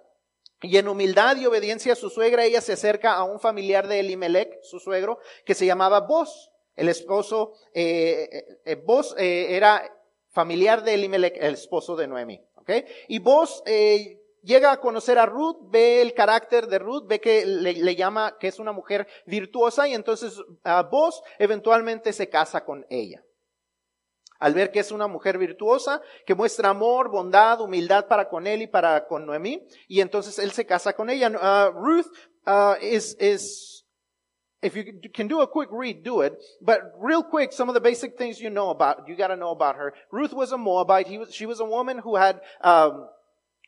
y 0.62 0.78
en 0.78 0.88
humildad 0.88 1.38
y 1.38 1.46
obediencia 1.46 1.94
a 1.94 1.96
su 1.96 2.10
suegra, 2.10 2.46
ella 2.46 2.62
se 2.62 2.74
acerca 2.74 3.14
a 3.14 3.24
un 3.24 3.40
familiar 3.40 3.88
de 3.88 4.00
Elimelech, 4.00 4.62
su 4.64 4.80
suegro, 4.80 5.20
que 5.46 5.56
se 5.56 5.66
llamaba 5.66 6.02
Boz. 6.02 6.52
El 6.76 6.90
esposo, 6.90 7.54
eh, 7.74 8.30
eh, 8.32 8.62
eh 8.66 8.76
Boz 8.76 9.14
era 9.18 9.92
familiar 10.30 10.84
de 10.84 10.94
Elimelech, 10.94 11.38
el 11.38 11.54
esposo 11.54 11.96
de 11.96 12.08
Noemí. 12.08 12.42
¿okay? 12.56 12.86
Y 13.08 13.20
Boz 13.20 13.64
llega 14.44 14.72
a 14.72 14.80
conocer 14.80 15.18
a 15.18 15.26
Ruth, 15.26 15.58
ve 15.70 16.02
el 16.02 16.14
carácter 16.14 16.68
de 16.68 16.80
Ruth, 16.80 17.08
ve 17.08 17.20
que 17.20 17.46
le, 17.46 17.96
llama 17.96 18.38
que 18.40 18.48
es 18.48 18.60
una 18.60 18.72
mujer 18.72 19.08
virtuosa 19.26 19.88
y 19.88 19.94
entonces 19.94 20.42
a 20.64 20.84
vos 20.84 21.22
eventualmente 21.38 22.14
se 22.14 22.30
casa 22.30 22.64
con 22.66 22.86
ella. 22.90 23.24
Al 24.40 24.54
ver 24.54 24.72
que 24.72 24.80
es 24.80 24.92
una 24.92 25.08
mujer 25.08 25.38
virtuosa, 25.38 26.02
que 26.26 26.34
muestra 26.34 26.70
amor, 26.70 27.10
bondad, 27.10 27.60
humildad 27.60 28.08
para 28.08 28.30
con 28.30 28.48
él 28.48 28.62
y 28.62 28.68
para 28.68 29.06
con 29.06 29.26
Noemí, 29.26 29.68
y 29.88 30.00
entonces 30.00 30.40
él 30.40 30.52
se 30.52 30.66
casa 30.66 30.94
con 30.94 31.10
ella. 31.10 31.30
Uh, 31.30 31.78
Ruth 31.78 32.08
uh, 32.48 32.76
is, 32.82 33.18
is, 33.20 33.86
if 34.62 34.76
you 34.78 34.86
can 35.14 35.28
do 35.28 35.42
a 35.42 35.52
quick 35.52 35.68
read, 35.74 36.04
do 36.04 36.22
it. 36.22 36.38
But 36.62 36.94
real 36.98 37.22
quick, 37.22 37.52
some 37.52 37.68
of 37.68 37.74
the 37.74 37.82
basic 37.82 38.18
things 38.18 38.40
you 38.40 38.50
know 38.50 38.70
about, 38.70 39.10
you 39.10 39.18
gotta 39.18 39.36
know 39.36 39.52
about 39.52 39.76
her. 39.76 39.94
Ruth 40.10 40.32
was 40.32 40.54
a 40.54 40.58
Moabite. 40.58 41.08
He 41.08 41.18
was, 41.18 41.36
she 41.36 41.46
was 41.46 41.60
a 41.60 41.66
woman 41.66 41.98
who 41.98 42.16
had, 42.16 42.40
um, 42.62 43.10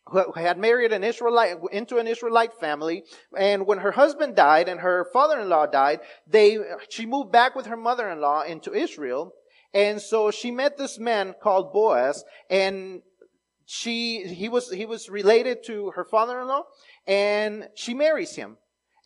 who 0.07 0.31
had 0.33 0.57
married 0.57 0.91
an 0.91 1.03
Israelite 1.03 1.57
into 1.71 1.97
an 1.97 2.07
Israelite 2.07 2.53
family, 2.59 3.03
and 3.37 3.65
when 3.65 3.79
her 3.79 3.91
husband 3.91 4.35
died 4.35 4.67
and 4.67 4.79
her 4.81 5.07
father-in-law 5.13 5.67
died, 5.67 5.99
they 6.27 6.57
she 6.89 7.05
moved 7.05 7.31
back 7.31 7.55
with 7.55 7.67
her 7.67 7.77
mother-in-law 7.77 8.43
into 8.43 8.73
Israel, 8.73 9.33
and 9.73 10.01
so 10.01 10.31
she 10.31 10.51
met 10.51 10.77
this 10.77 10.99
man 10.99 11.35
called 11.41 11.71
Boaz, 11.71 12.23
and 12.49 13.01
she 13.65 14.25
he 14.27 14.49
was 14.49 14.69
he 14.71 14.85
was 14.85 15.09
related 15.09 15.63
to 15.65 15.91
her 15.91 16.03
father-in-law, 16.03 16.63
and 17.07 17.69
she 17.75 17.93
marries 17.93 18.35
him, 18.35 18.57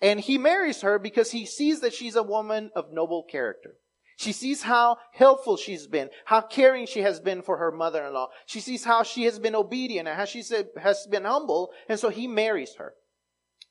and 0.01 0.19
he 0.19 0.37
marries 0.37 0.81
her 0.81 0.97
because 0.97 1.31
he 1.31 1.45
sees 1.45 1.81
that 1.81 1.93
she's 1.93 2.15
a 2.15 2.23
woman 2.23 2.71
of 2.75 2.91
noble 2.91 3.23
character. 3.23 3.75
She 4.17 4.31
sees 4.31 4.61
how 4.61 4.97
helpful 5.11 5.57
she's 5.57 5.87
been, 5.87 6.09
how 6.23 6.41
caring 6.41 6.85
she 6.85 7.01
has 7.01 7.19
been 7.19 7.41
for 7.41 7.57
her 7.57 7.71
mother-in-law. 7.71 8.29
She 8.45 8.61
sees 8.61 8.85
how 8.85 9.03
she 9.03 9.23
has 9.23 9.39
been 9.39 9.55
obedient 9.55 10.07
and 10.07 10.17
how 10.17 10.25
she 10.25 10.41
has 10.77 11.07
been 11.07 11.25
humble, 11.25 11.71
and 11.89 11.99
so 11.99 12.09
he 12.09 12.27
marries 12.27 12.75
her. 12.75 12.93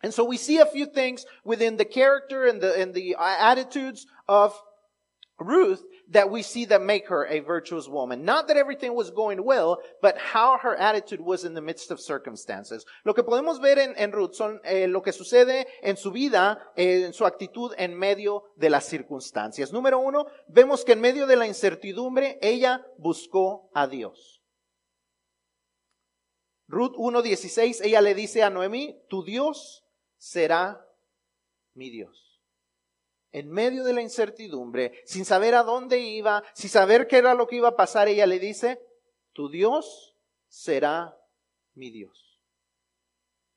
And 0.02 0.12
so 0.12 0.22
we 0.22 0.36
see 0.36 0.58
a 0.58 0.66
few 0.66 0.84
things 0.84 1.24
within 1.44 1.78
the 1.78 1.86
character 1.86 2.44
and 2.46 2.60
the, 2.60 2.78
and 2.78 2.92
the 2.92 3.16
attitudes 3.18 4.06
of 4.28 4.54
Ruth 5.40 5.82
that 6.10 6.30
we 6.30 6.42
see 6.42 6.64
that 6.66 6.82
make 6.82 7.08
her 7.08 7.26
a 7.26 7.40
virtuous 7.40 7.88
woman. 7.88 8.24
Not 8.24 8.48
that 8.48 8.56
everything 8.56 8.94
was 8.94 9.10
going 9.10 9.42
well, 9.42 9.78
but 10.02 10.16
how 10.18 10.58
her 10.58 10.76
attitude 10.76 11.20
was 11.20 11.44
in 11.44 11.54
the 11.54 11.60
midst 11.60 11.90
of 11.90 12.00
circumstances. 12.00 12.84
Lo 13.04 13.14
que 13.14 13.22
podemos 13.22 13.60
ver 13.60 13.78
en, 13.78 14.12
Ruth 14.12 14.34
son 14.34 14.60
eh, 14.64 14.86
lo 14.86 15.02
que 15.02 15.12
sucede 15.12 15.66
en 15.82 15.96
su 15.96 16.10
vida, 16.10 16.58
eh, 16.76 17.04
en 17.06 17.12
su 17.12 17.24
actitud 17.24 17.72
en 17.78 17.98
medio 17.98 18.44
de 18.56 18.70
las 18.70 18.84
circunstancias. 18.84 19.72
Número 19.72 19.98
uno, 19.98 20.26
vemos 20.48 20.84
que 20.84 20.92
en 20.92 21.00
medio 21.00 21.26
de 21.26 21.36
la 21.36 21.46
incertidumbre 21.46 22.38
ella 22.42 22.86
buscó 22.98 23.70
a 23.74 23.86
Dios. 23.86 24.42
Ruth 26.66 26.94
1.16, 26.96 27.82
ella 27.84 28.00
le 28.00 28.14
dice 28.14 28.42
a 28.42 28.50
Noemí, 28.50 28.98
tu 29.08 29.22
Dios 29.22 29.84
será 30.16 30.84
mi 31.74 31.90
Dios 31.90 32.33
en 33.34 33.50
medio 33.50 33.82
de 33.82 33.92
la 33.92 34.00
incertidumbre, 34.00 34.92
sin 35.04 35.24
saber 35.24 35.56
a 35.56 35.64
dónde 35.64 35.98
iba, 35.98 36.44
sin 36.54 36.70
saber 36.70 37.08
qué 37.08 37.18
era 37.18 37.34
lo 37.34 37.48
que 37.48 37.56
iba 37.56 37.66
a 37.66 37.76
pasar, 37.76 38.06
ella 38.06 38.26
le 38.26 38.38
dice, 38.38 38.80
tu 39.32 39.48
Dios 39.48 40.16
será 40.46 41.18
mi 41.74 41.90
Dios. 41.90 42.40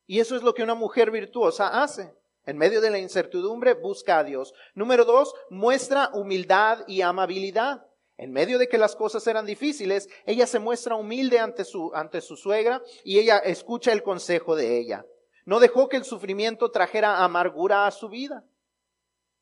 Y 0.07 0.19
eso 0.19 0.35
es 0.35 0.41
lo 0.41 0.55
que 0.55 0.63
una 0.63 0.73
mujer 0.73 1.11
virtuosa 1.11 1.83
hace. 1.83 2.11
En 2.43 2.57
medio 2.57 2.81
de 2.81 2.89
la 2.89 2.97
incertidumbre 2.97 3.75
busca 3.75 4.17
a 4.17 4.23
Dios. 4.23 4.51
Número 4.73 5.05
dos, 5.05 5.35
muestra 5.51 6.09
humildad 6.11 6.79
y 6.87 7.01
amabilidad. 7.01 7.85
En 8.17 8.31
medio 8.31 8.57
de 8.57 8.67
que 8.67 8.79
las 8.79 8.95
cosas 8.95 9.27
eran 9.27 9.45
difíciles, 9.45 10.09
ella 10.25 10.47
se 10.47 10.57
muestra 10.57 10.95
humilde 10.95 11.37
ante 11.37 11.63
su, 11.63 11.91
ante 11.93 12.21
su 12.21 12.35
suegra 12.35 12.81
y 13.03 13.19
ella 13.19 13.37
escucha 13.37 13.91
el 13.91 14.01
consejo 14.01 14.55
de 14.55 14.79
ella. 14.79 15.05
No 15.45 15.59
dejó 15.59 15.87
que 15.87 15.97
el 15.97 16.03
sufrimiento 16.03 16.71
trajera 16.71 17.23
amargura 17.23 17.85
a 17.85 17.91
su 17.91 18.09
vida. 18.09 18.43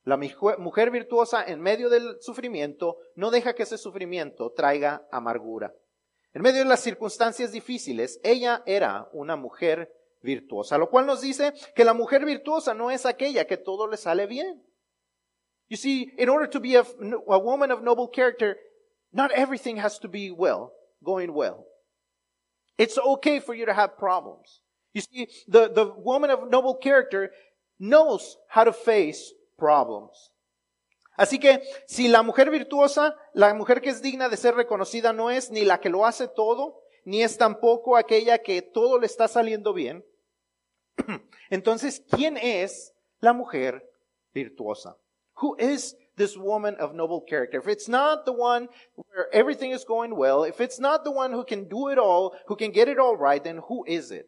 La 0.06 0.18
mujer 0.18 0.92
virtuosa 0.92 1.44
en 1.44 1.60
medio 1.62 1.90
del 1.90 2.22
sufrimiento 2.22 2.98
no 3.16 3.32
deja 3.32 3.56
que 3.56 3.64
ese 3.64 3.80
sufrimiento 3.80 4.52
traiga 4.52 5.08
amargura. 5.12 5.74
En 6.34 6.44
medio 6.44 6.60
de 6.60 6.70
las 6.70 6.82
circunstancias 6.82 7.52
difíciles, 7.52 8.20
ella 8.24 8.62
era 8.68 9.10
una 9.14 9.36
mujer 9.36 9.92
virtuosa, 10.22 10.78
lo 10.78 10.92
cual 10.92 11.08
nos 11.08 11.22
dice 11.22 11.54
que 11.76 11.84
la 11.84 11.96
mujer 11.96 12.24
virtuosa 12.24 12.76
no 12.76 12.92
es 12.92 13.06
aquella 13.08 13.48
que 13.48 13.58
todo 13.58 13.88
le 13.88 13.98
sale 13.98 14.28
bien. 14.28 14.64
You 15.70 15.78
see, 15.78 16.12
in 16.20 16.30
order 16.30 16.48
to 16.50 16.60
be 16.60 16.76
a, 16.76 16.84
woman 17.40 17.72
of 17.72 17.82
noble 17.82 18.10
character, 18.14 18.58
not 19.12 19.32
everything 19.32 19.78
has 19.78 20.00
to 20.02 20.08
be 20.08 20.30
well, 20.30 20.74
going 21.04 21.34
well. 21.34 21.66
It's 22.78 23.00
okay 23.00 23.40
for 23.40 23.56
you 23.56 23.66
to 23.66 23.74
have 23.74 23.98
problems. 23.98 24.62
You 24.94 25.02
see, 25.02 25.28
the, 25.48 25.70
the 25.74 25.92
woman 25.98 26.30
of 26.30 26.52
noble 26.52 26.76
character 26.76 27.32
knows 27.80 28.38
how 28.50 28.66
to 28.66 28.74
face 28.74 29.34
problems. 29.56 30.32
Así 31.18 31.40
que 31.40 31.62
si 31.88 32.08
la 32.08 32.24
mujer 32.24 32.50
virtuosa, 32.50 33.16
la 33.34 33.54
mujer 33.54 33.82
que 33.82 33.90
es 33.90 34.02
digna 34.02 34.28
de 34.28 34.38
ser 34.38 34.56
reconocida 34.56 35.14
no 35.14 35.30
es 35.30 35.50
ni 35.50 35.64
la 35.64 35.80
que 35.80 35.90
lo 35.90 36.06
hace 36.06 36.28
todo, 36.28 36.82
ni 37.06 37.24
es 37.24 37.38
tampoco 37.38 37.96
aquella 37.96 38.40
que 38.40 38.62
todo 38.62 39.00
le 39.00 39.06
está 39.06 39.28
saliendo 39.28 39.74
bien, 39.74 40.06
entonces, 41.50 42.04
¿quién 42.10 42.38
es 42.38 42.94
la 43.20 43.34
mujer 43.34 43.90
virtuosa? 44.34 44.98
Who 45.42 45.56
is 45.60 45.98
this 46.16 46.38
woman 46.38 46.76
of 46.80 46.94
noble 46.94 47.22
character? 47.28 47.60
If 47.60 47.68
it's 47.68 47.90
not 47.90 48.26
the 48.26 48.32
one 48.32 48.70
where 48.96 49.28
everything 49.34 49.72
is 49.72 49.86
going 49.86 50.16
well, 50.16 50.44
if 50.44 50.60
it's 50.62 50.80
not 50.80 51.04
the 51.04 51.12
one 51.12 51.34
who 51.34 51.44
can 51.44 51.68
do 51.68 51.90
it 51.90 51.98
all, 51.98 52.36
who 52.48 52.56
can 52.56 52.72
get 52.72 52.88
it 52.88 52.98
all 52.98 53.16
right, 53.16 53.44
then 53.44 53.62
who 53.68 53.84
is 53.86 54.12
it? 54.12 54.28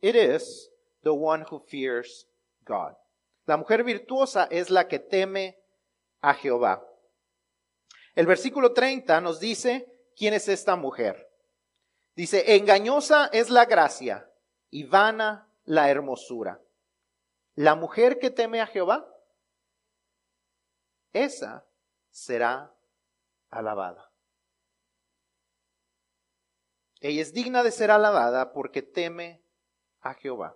It 0.00 0.14
is 0.14 0.70
the 1.02 1.12
one 1.12 1.44
who 1.50 1.58
fears 1.58 2.26
God. 2.64 2.94
La 3.46 3.56
mujer 3.56 3.82
virtuosa 3.82 4.46
es 4.50 4.70
la 4.70 4.86
que 4.86 4.98
teme 4.98 5.58
a 6.20 6.34
Jehová. 6.34 6.84
El 8.14 8.26
versículo 8.26 8.72
30 8.72 9.20
nos 9.20 9.40
dice 9.40 9.86
quién 10.16 10.34
es 10.34 10.48
esta 10.48 10.76
mujer. 10.76 11.28
Dice, 12.14 12.56
engañosa 12.56 13.30
es 13.32 13.48
la 13.48 13.64
gracia 13.64 14.28
y 14.70 14.84
vana 14.84 15.48
la 15.64 15.88
hermosura. 15.88 16.60
La 17.54 17.74
mujer 17.74 18.18
que 18.18 18.30
teme 18.30 18.60
a 18.60 18.66
Jehová, 18.66 19.08
esa 21.12 21.64
será 22.10 22.74
alabada. 23.50 24.12
Ella 27.00 27.22
es 27.22 27.32
digna 27.32 27.62
de 27.62 27.70
ser 27.70 27.90
alabada 27.90 28.52
porque 28.52 28.82
teme 28.82 29.42
a 30.02 30.14
Jehová. 30.14 30.52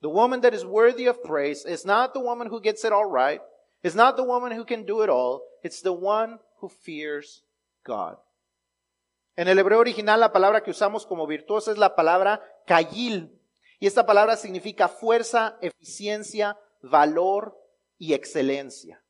The 0.00 0.08
woman 0.08 0.40
that 0.40 0.54
is 0.54 0.64
worthy 0.64 1.06
of 1.06 1.22
praise 1.22 1.64
is 1.66 1.84
not 1.84 2.14
the 2.14 2.20
woman 2.20 2.48
who 2.48 2.60
gets 2.60 2.84
it 2.84 2.92
all 2.92 3.04
right. 3.04 3.40
It's 3.82 3.94
not 3.94 4.16
the 4.16 4.24
woman 4.24 4.52
who 4.52 4.64
can 4.64 4.84
do 4.84 5.02
it 5.02 5.10
all. 5.10 5.42
It's 5.62 5.82
the 5.82 5.92
one 5.92 6.38
who 6.60 6.68
fears 6.68 7.42
God. 7.84 8.16
En 9.36 9.48
el 9.48 9.58
hebreo 9.58 9.78
original 9.78 10.20
la 10.20 10.32
palabra 10.32 10.62
que 10.62 10.70
usamos 10.70 11.06
como 11.06 11.26
virtuosa 11.26 11.72
es 11.72 11.78
la 11.78 11.94
palabra 11.94 12.42
kayil. 12.66 13.30
Y 13.78 13.86
esta 13.86 14.04
palabra 14.04 14.36
significa 14.36 14.88
fuerza, 14.88 15.56
eficiencia, 15.62 16.58
valor 16.82 17.58
y 17.98 18.12
excelencia. 18.12 19.02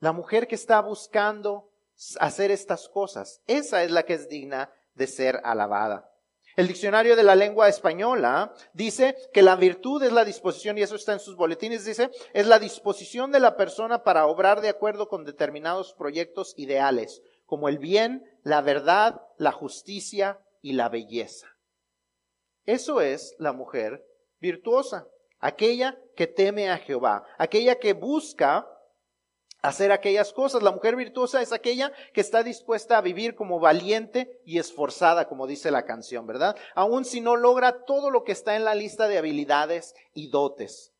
La 0.00 0.12
mujer 0.12 0.46
que 0.46 0.54
está 0.54 0.80
buscando 0.80 1.70
hacer 2.18 2.50
estas 2.50 2.88
cosas, 2.88 3.42
esa 3.46 3.82
es 3.82 3.90
la 3.90 4.04
que 4.04 4.14
es 4.14 4.28
digna 4.28 4.70
de 4.94 5.06
ser 5.06 5.40
alabada. 5.44 6.09
El 6.60 6.68
diccionario 6.68 7.16
de 7.16 7.22
la 7.22 7.36
lengua 7.36 7.70
española 7.70 8.52
dice 8.74 9.16
que 9.32 9.40
la 9.40 9.56
virtud 9.56 10.02
es 10.02 10.12
la 10.12 10.26
disposición, 10.26 10.76
y 10.76 10.82
eso 10.82 10.94
está 10.94 11.14
en 11.14 11.18
sus 11.18 11.34
boletines, 11.34 11.86
dice, 11.86 12.10
es 12.34 12.46
la 12.46 12.58
disposición 12.58 13.32
de 13.32 13.40
la 13.40 13.56
persona 13.56 14.04
para 14.04 14.26
obrar 14.26 14.60
de 14.60 14.68
acuerdo 14.68 15.08
con 15.08 15.24
determinados 15.24 15.94
proyectos 15.94 16.52
ideales, 16.58 17.22
como 17.46 17.70
el 17.70 17.78
bien, 17.78 18.26
la 18.42 18.60
verdad, 18.60 19.22
la 19.38 19.52
justicia 19.52 20.38
y 20.60 20.74
la 20.74 20.90
belleza. 20.90 21.48
Eso 22.66 23.00
es 23.00 23.34
la 23.38 23.54
mujer 23.54 24.04
virtuosa, 24.38 25.06
aquella 25.38 25.98
que 26.14 26.26
teme 26.26 26.68
a 26.68 26.76
Jehová, 26.76 27.24
aquella 27.38 27.76
que 27.76 27.94
busca 27.94 28.68
hacer 29.62 29.92
aquellas 29.92 30.32
cosas. 30.32 30.62
La 30.62 30.72
mujer 30.72 30.96
virtuosa 30.96 31.42
es 31.42 31.52
aquella 31.52 31.92
que 32.12 32.20
está 32.20 32.42
dispuesta 32.42 32.98
a 32.98 33.02
vivir 33.02 33.34
como 33.34 33.60
valiente 33.60 34.40
y 34.44 34.58
esforzada, 34.58 35.28
como 35.28 35.46
dice 35.46 35.70
la 35.70 35.84
canción, 35.84 36.26
¿verdad? 36.26 36.56
Aun 36.74 37.04
si 37.04 37.20
no 37.20 37.36
logra 37.36 37.84
todo 37.84 38.10
lo 38.10 38.24
que 38.24 38.32
está 38.32 38.56
en 38.56 38.64
la 38.64 38.74
lista 38.74 39.08
de 39.08 39.18
habilidades 39.18 39.94
y 40.14 40.30
dotes. 40.30 40.92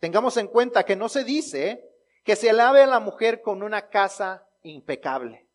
Tengamos 0.00 0.36
en 0.36 0.46
cuenta 0.46 0.84
que 0.84 0.96
no 0.96 1.08
se 1.08 1.24
dice 1.24 1.84
que 2.24 2.36
se 2.36 2.50
alabe 2.50 2.82
a 2.82 2.86
la 2.86 3.00
mujer 3.00 3.40
con 3.40 3.62
una 3.62 3.88
casa 3.88 4.46
impecable. 4.62 5.48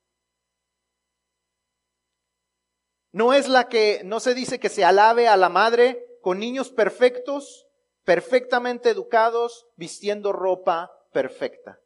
No 3.11 3.33
es 3.33 3.47
la 3.47 3.69
que, 3.69 4.01
no 4.03 4.19
se 4.19 4.33
dice 4.33 4.59
que 4.59 4.69
se 4.69 4.83
alabe 4.83 5.27
a 5.27 5.37
la 5.37 5.49
madre 5.49 6.03
con 6.21 6.39
niños 6.39 6.71
perfectos, 6.71 7.67
perfectamente 8.03 8.89
educados, 8.89 9.67
vistiendo 9.75 10.33
ropa 10.33 10.91
perfecta. 11.11 11.79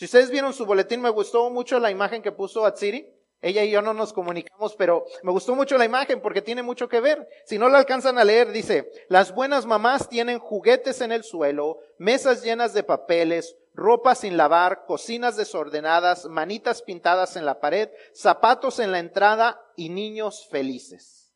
Si 0.00 0.06
ustedes 0.06 0.30
vieron 0.30 0.54
su 0.54 0.64
boletín, 0.64 1.02
me 1.02 1.10
gustó 1.10 1.50
mucho 1.50 1.78
la 1.78 1.90
imagen 1.90 2.22
que 2.22 2.32
puso 2.32 2.64
Atsiri. 2.64 3.06
Ella 3.42 3.64
y 3.64 3.70
yo 3.70 3.82
no 3.82 3.92
nos 3.92 4.14
comunicamos, 4.14 4.74
pero 4.74 5.04
me 5.22 5.30
gustó 5.30 5.54
mucho 5.54 5.76
la 5.76 5.84
imagen 5.84 6.22
porque 6.22 6.40
tiene 6.40 6.62
mucho 6.62 6.88
que 6.88 7.02
ver. 7.02 7.28
Si 7.44 7.58
no 7.58 7.68
la 7.68 7.76
alcanzan 7.76 8.16
a 8.16 8.24
leer, 8.24 8.50
dice, 8.50 8.90
las 9.10 9.34
buenas 9.34 9.66
mamás 9.66 10.08
tienen 10.08 10.38
juguetes 10.38 11.02
en 11.02 11.12
el 11.12 11.22
suelo, 11.22 11.80
mesas 11.98 12.42
llenas 12.42 12.72
de 12.72 12.82
papeles, 12.82 13.58
ropa 13.74 14.14
sin 14.14 14.38
lavar, 14.38 14.86
cocinas 14.86 15.36
desordenadas, 15.36 16.24
manitas 16.24 16.80
pintadas 16.80 17.36
en 17.36 17.44
la 17.44 17.60
pared, 17.60 17.90
zapatos 18.14 18.78
en 18.78 18.92
la 18.92 19.00
entrada 19.00 19.60
y 19.76 19.90
niños 19.90 20.48
felices. 20.48 21.30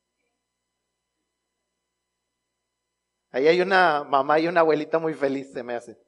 Ahí 3.31 3.46
hay 3.46 3.61
una 3.61 4.05
mamá 4.05 4.40
y 4.40 4.48
una 4.48 4.61
abuelita 4.61 4.98
muy 4.98 5.12
feliz, 5.12 5.53
se 5.53 5.62
me 5.62 5.74
hace. 5.74 6.03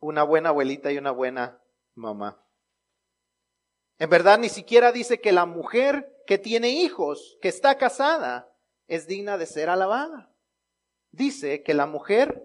Una 0.00 0.22
buena 0.22 0.50
abuelita 0.50 0.92
y 0.92 0.98
una 0.98 1.10
buena 1.10 1.60
mamá. 1.94 2.44
En 3.98 4.10
verdad, 4.10 4.38
ni 4.38 4.48
siquiera 4.48 4.92
dice 4.92 5.20
que 5.20 5.32
la 5.32 5.44
mujer 5.44 6.14
que 6.26 6.38
tiene 6.38 6.70
hijos, 6.70 7.36
que 7.40 7.48
está 7.48 7.76
casada, 7.78 8.54
es 8.86 9.06
digna 9.06 9.38
de 9.38 9.46
ser 9.46 9.68
alabada. 9.68 10.32
Dice 11.10 11.62
que 11.62 11.74
la 11.74 11.86
mujer 11.86 12.42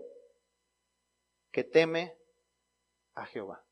que 1.51 1.63
teme 1.63 2.17
a 3.13 3.25
Jehová. 3.25 3.63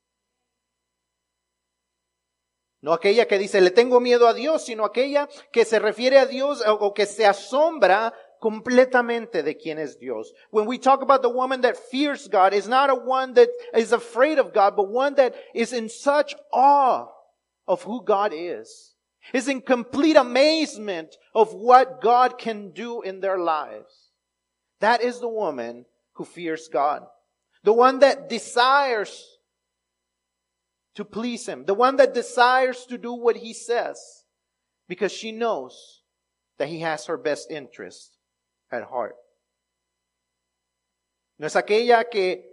No 2.80 2.92
aquella 2.92 3.26
que 3.26 3.38
dice, 3.38 3.60
le 3.60 3.70
tengo 3.70 4.00
miedo 4.00 4.26
a 4.26 4.34
Dios, 4.34 4.64
sino 4.64 4.84
aquella 4.84 5.28
que 5.52 5.64
se 5.64 5.78
refiere 5.78 6.18
a 6.18 6.26
Dios 6.26 6.62
o 6.66 6.94
que 6.94 7.06
se 7.06 7.26
asombra 7.26 8.12
completamente 8.42 9.44
de 9.44 9.54
quién 9.54 9.78
es 9.78 9.96
Dios. 9.96 10.32
When 10.50 10.66
we 10.66 10.76
talk 10.76 11.00
about 11.00 11.22
the 11.22 11.30
woman 11.30 11.60
that 11.60 11.76
fears 11.76 12.26
God, 12.26 12.52
is 12.52 12.66
not 12.66 12.90
a 12.90 12.94
one 12.94 13.34
that 13.34 13.48
is 13.72 13.92
afraid 13.92 14.38
of 14.38 14.52
God, 14.52 14.74
but 14.76 14.90
one 14.90 15.14
that 15.14 15.34
is 15.54 15.72
in 15.72 15.88
such 15.88 16.34
awe 16.52 17.06
of 17.68 17.84
who 17.84 18.04
God 18.04 18.32
is. 18.34 18.90
Is 19.32 19.46
in 19.46 19.60
complete 19.60 20.16
amazement 20.16 21.16
of 21.32 21.54
what 21.54 22.02
God 22.02 22.36
can 22.36 22.72
do 22.72 23.02
in 23.02 23.20
their 23.20 23.38
lives. 23.38 24.10
That 24.80 25.00
is 25.00 25.20
the 25.20 25.28
woman 25.28 25.86
who 26.14 26.24
fears 26.24 26.68
God. 26.68 27.06
The 27.62 27.72
one 27.72 28.00
that 28.00 28.28
desires 28.28 29.38
to 30.96 31.04
please 31.04 31.46
Him. 31.46 31.64
The 31.66 31.74
one 31.74 31.96
that 31.96 32.14
desires 32.14 32.84
to 32.86 32.98
do 32.98 33.12
what 33.12 33.36
He 33.36 33.54
says. 33.54 34.24
Because 34.88 35.12
she 35.12 35.30
knows 35.30 36.02
that 36.58 36.66
He 36.66 36.80
has 36.80 37.06
her 37.06 37.16
best 37.16 37.48
interest 37.48 38.18
No 41.36 41.46
es 41.46 41.56
aquella 41.56 42.04
que 42.08 42.52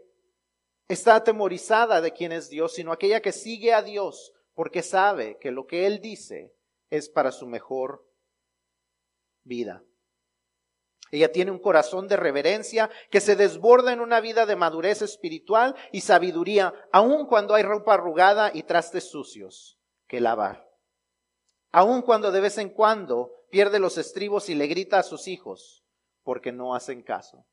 está 0.88 1.16
atemorizada 1.16 2.02
de 2.02 2.12
quién 2.12 2.32
es 2.32 2.50
Dios, 2.50 2.74
sino 2.74 2.92
aquella 2.92 3.22
que 3.22 3.32
sigue 3.32 3.74
a 3.74 3.82
Dios 3.82 4.34
porque 4.54 4.82
sabe 4.82 5.38
que 5.40 5.52
lo 5.52 5.66
que 5.68 5.86
Él 5.86 6.02
dice 6.02 6.54
es 6.90 7.08
para 7.08 7.32
su 7.32 7.48
mejor 7.48 8.06
vida. 9.44 9.84
Ella 11.12 11.32
tiene 11.32 11.52
un 11.52 11.60
corazón 11.60 12.08
de 12.08 12.18
reverencia 12.18 12.90
que 13.10 13.22
se 13.22 13.36
desborda 13.36 13.94
en 13.94 14.00
una 14.00 14.20
vida 14.20 14.46
de 14.46 14.56
madurez 14.56 15.02
espiritual 15.02 15.76
y 15.92 16.02
sabiduría, 16.02 16.74
aun 16.92 17.26
cuando 17.26 17.56
hay 17.56 17.64
ropa 17.64 17.94
arrugada 17.96 18.52
y 18.54 18.64
trastes 18.64 19.10
sucios 19.10 19.80
que 20.08 20.20
lavar. 20.20 20.70
Aun 21.72 22.02
cuando 22.02 22.32
de 22.32 22.42
vez 22.42 22.58
en 22.58 22.70
cuando 22.70 23.32
pierde 23.50 23.80
los 23.80 23.98
estribos 23.98 24.50
y 24.50 24.56
le 24.56 24.68
grita 24.68 25.00
a 25.00 25.04
sus 25.04 25.28
hijos 25.28 25.84
porque 26.24 26.52
no 26.52 26.76
hacen 26.76 27.02
caso. 27.02 27.46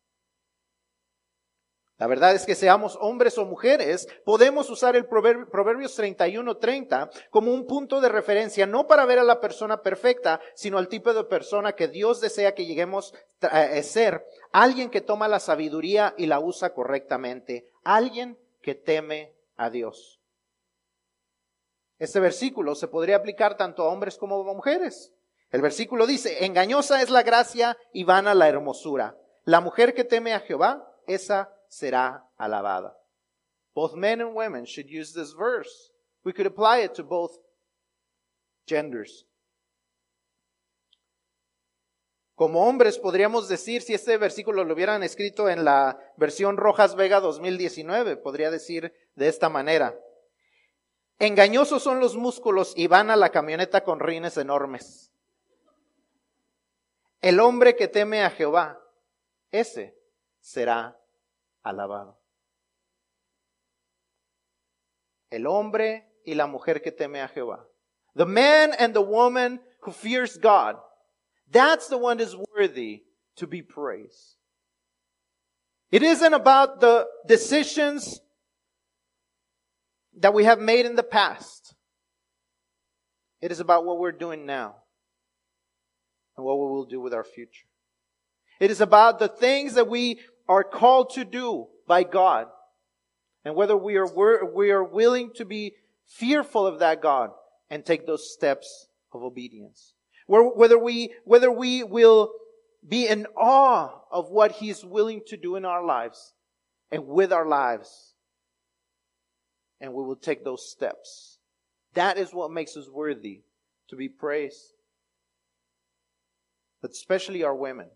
La 1.99 2.07
verdad 2.07 2.35
es 2.35 2.45
que 2.45 2.55
seamos 2.55 2.99
hombres 3.01 3.39
o 3.39 3.47
mujeres, 3.47 4.07
podemos 4.27 4.69
usar 4.69 4.97
el 4.97 5.07
Proverbios 5.07 5.99
31-30 5.99 7.11
como 7.31 7.55
un 7.55 7.67
punto 7.67 8.03
de 8.03 8.11
referencia, 8.11 8.67
no 8.67 8.87
para 8.87 9.07
ver 9.07 9.19
a 9.19 9.25
la 9.25 9.41
persona 9.41 9.81
perfecta, 9.81 10.41
sino 10.55 10.77
al 10.77 10.89
tipo 10.89 11.15
de 11.15 11.25
persona 11.25 11.73
que 11.73 11.89
Dios 11.89 12.21
desea 12.21 12.55
que 12.55 12.67
lleguemos 12.67 13.15
a 13.41 13.83
ser. 13.83 14.27
Alguien 14.53 14.91
que 14.91 15.01
toma 15.01 15.27
la 15.27 15.41
sabiduría 15.41 16.15
y 16.19 16.27
la 16.27 16.39
usa 16.39 16.75
correctamente. 16.75 17.71
Alguien 17.83 18.39
que 18.61 18.75
teme 18.75 19.35
a 19.57 19.71
Dios. 19.71 20.21
Este 21.99 22.21
versículo 22.21 22.75
se 22.75 22.89
podría 22.89 23.17
aplicar 23.17 23.57
tanto 23.57 23.83
a 23.83 23.89
hombres 23.89 24.19
como 24.19 24.39
a 24.39 24.55
mujeres. 24.55 25.15
El 25.51 25.63
versículo 25.63 26.07
dice, 26.07 26.45
engañosa 26.45 27.03
es 27.03 27.11
la 27.11 27.23
gracia 27.23 27.77
y 27.93 28.05
vana 28.05 28.35
la 28.35 28.49
hermosura. 28.49 29.17
La 29.45 29.61
mujer 29.61 29.95
que 29.95 30.05
teme 30.05 30.35
a 30.35 30.41
Jehová, 30.41 30.93
esa 31.07 31.53
será 31.69 32.29
alabada. 32.37 32.99
Both 33.75 33.95
men 33.95 34.21
and 34.21 34.35
women 34.35 34.65
should 34.65 34.89
use 34.89 35.13
this 35.13 35.35
verse. 35.35 35.93
We 36.25 36.33
could 36.33 36.47
apply 36.47 36.85
it 36.85 36.95
to 36.95 37.05
both 37.05 37.33
genders. 38.67 39.27
Como 42.35 42.67
hombres 42.67 42.99
podríamos 42.99 43.49
decir, 43.49 43.81
si 43.81 43.95
este 43.95 44.19
versículo 44.19 44.65
lo 44.65 44.75
hubieran 44.75 45.03
escrito 45.03 45.49
en 45.49 45.65
la 45.65 45.99
versión 46.19 46.59
Rojas 46.59 46.95
Vega 46.95 47.21
2019, 47.21 48.17
podría 48.17 48.51
decir 48.51 48.93
de 49.15 49.29
esta 49.29 49.49
manera. 49.49 49.99
Engañosos 51.19 51.83
son 51.83 51.99
los 51.99 52.17
músculos 52.17 52.75
y 52.77 52.89
van 52.89 53.11
a 53.11 53.17
la 53.17 53.31
camioneta 53.31 53.85
con 53.85 54.01
rines 54.01 54.37
enormes. 54.37 55.13
El 57.21 57.41
hombre 57.41 57.75
que 57.75 57.89
teme 57.89 58.23
a 58.23 58.31
Jehová, 58.31 58.79
ese 59.51 59.97
será 60.41 60.97
alabado. 61.63 62.19
El 65.31 65.47
hombre 65.47 66.09
y 66.25 66.35
la 66.35 66.47
mujer 66.47 66.83
que 66.83 66.93
teme 66.93 67.21
a 67.21 67.29
Jehová. 67.29 67.67
The 68.15 68.27
man 68.27 68.73
and 68.79 68.95
the 68.95 69.03
woman 69.03 69.61
who 69.81 69.93
fears 69.93 70.39
God. 70.39 70.77
That's 71.51 71.89
the 71.89 71.99
one 71.99 72.21
is 72.21 72.37
worthy 72.55 73.05
to 73.37 73.47
be 73.47 73.63
praised. 73.63 74.37
It 75.91 76.03
isn't 76.03 76.35
about 76.35 76.81
the 76.81 77.07
decisions 77.27 78.21
that 80.19 80.35
we 80.35 80.45
have 80.45 80.59
made 80.59 80.87
in 80.87 80.97
the 80.97 81.03
past. 81.03 81.75
It 83.41 83.53
is 83.53 83.61
about 83.61 83.85
what 83.85 83.99
we're 83.99 84.13
doing 84.13 84.47
now 84.47 84.77
and 86.37 86.45
what 86.45 86.59
we 86.59 86.67
will 86.67 86.85
do 86.85 87.01
with 87.01 87.15
our 87.15 87.25
future. 87.25 87.67
It 88.61 88.71
is 88.71 88.81
about 88.81 89.19
the 89.19 89.29
things 89.29 89.75
that 89.75 89.89
we 89.89 90.21
are 90.49 90.65
called 90.65 91.11
to 91.15 91.25
do 91.25 91.67
by 91.87 92.05
God. 92.05 92.47
And 93.45 93.55
whether 93.55 93.77
we 93.77 93.97
are, 93.97 94.07
we 94.45 94.71
are 94.71 94.85
willing 94.85 95.31
to 95.37 95.45
be 95.45 95.75
fearful 96.07 96.67
of 96.67 96.81
that 96.81 97.03
God 97.03 97.31
and 97.71 97.85
take 97.85 98.07
those 98.07 98.33
steps 98.33 98.89
of 99.13 99.23
obedience. 99.23 99.95
Whether 100.27 100.79
we, 100.79 101.15
whether 101.25 101.51
we 101.51 101.85
will 101.85 102.33
be 102.87 103.07
in 103.07 103.27
awe 103.37 104.01
of 104.11 104.31
what 104.31 104.53
He 104.53 104.71
is 104.71 104.85
willing 104.85 105.23
to 105.29 105.37
do 105.37 105.57
in 105.57 105.65
our 105.65 105.85
lives 105.85 106.35
and 106.91 107.07
with 107.07 107.33
our 107.33 107.47
lives. 107.47 108.15
And 109.81 109.93
we 109.93 110.03
will 110.03 110.17
take 110.17 110.45
those 110.45 110.69
steps. 110.69 111.39
That 111.95 112.19
is 112.19 112.33
what 112.33 112.51
makes 112.51 112.77
us 112.77 112.89
worthy 112.89 113.43
to 113.89 113.97
be 113.97 114.09
praised. 114.09 114.73
But 116.87 116.93
especially 116.93 117.43
our 117.43 117.53
women. 117.53 117.91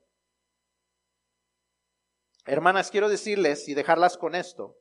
Hermanas, 2.44 2.90
quiero 2.90 3.08
decirles 3.08 3.68
y 3.68 3.74
dejarlas 3.74 4.18
con 4.18 4.34
esto. 4.34 4.76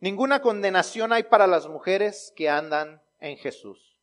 Ninguna 0.00 0.42
condenación 0.42 1.14
hay 1.14 1.22
para 1.22 1.46
las 1.46 1.66
mujeres 1.66 2.30
que 2.36 2.50
andan 2.50 3.02
en 3.20 3.38
Jesús. 3.38 3.96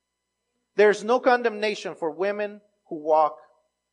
There's 0.74 1.04
no 1.04 1.22
condemnation 1.22 1.96
for 1.96 2.10
women 2.10 2.64
who 2.90 2.96
walk 2.96 3.38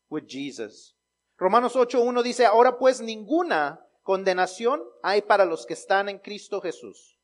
with 0.09 0.24
Jesus. 0.27 0.96
Romanos 1.37 1.77
8.1 1.77 2.22
dice, 2.22 2.46
ahora 2.46 2.79
pues 2.79 3.03
ninguna 3.03 3.87
condenación 4.03 4.83
hay 5.03 5.20
para 5.20 5.44
los 5.44 5.66
que 5.66 5.74
están 5.74 6.09
en 6.09 6.18
Cristo 6.18 6.62
Jesús. 6.62 7.18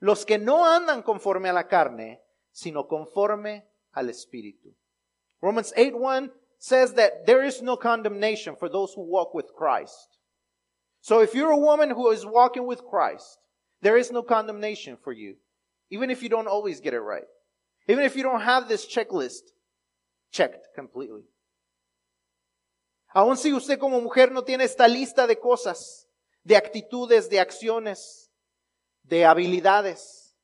Los 0.00 0.26
que 0.26 0.36
no 0.36 0.66
andan 0.66 1.02
conforme 1.02 1.48
a 1.48 1.54
la 1.54 1.66
carne, 1.66 2.22
sino 2.50 2.86
conforme 2.86 3.66
al 3.92 4.10
Espíritu. 4.10 4.76
Romans 5.40 5.74
8.1 5.74 6.45
says 6.58 6.94
that 6.94 7.26
there 7.26 7.44
is 7.44 7.62
no 7.62 7.76
condemnation 7.76 8.56
for 8.56 8.68
those 8.68 8.92
who 8.94 9.02
walk 9.02 9.34
with 9.34 9.52
Christ. 9.56 10.18
So 11.00 11.20
if 11.20 11.34
you're 11.34 11.50
a 11.50 11.58
woman 11.58 11.90
who 11.90 12.10
is 12.10 12.26
walking 12.26 12.66
with 12.66 12.84
Christ, 12.84 13.38
there 13.82 13.96
is 13.96 14.10
no 14.10 14.22
condemnation 14.22 14.96
for 14.96 15.12
you, 15.12 15.36
even 15.90 16.10
if 16.10 16.22
you 16.22 16.28
don't 16.28 16.48
always 16.48 16.80
get 16.80 16.94
it 16.94 17.00
right. 17.00 17.26
Even 17.88 18.04
if 18.04 18.16
you 18.16 18.22
don't 18.22 18.40
have 18.40 18.68
this 18.68 18.86
checklist 18.86 19.42
checked 20.32 20.66
completely. 20.74 21.22
Aun 23.14 23.36
si 23.36 23.52
usted 23.52 23.78
como 23.78 24.00
mujer 24.00 24.32
no 24.32 24.42
tiene 24.42 24.64
esta 24.64 24.88
lista 24.88 25.26
de 25.26 25.36
cosas, 25.36 26.06
de 26.42 26.56
actitudes, 26.56 27.28
de 27.30 27.38
acciones, 27.38 28.30
de 29.04 29.24
habilidades, 29.24 30.34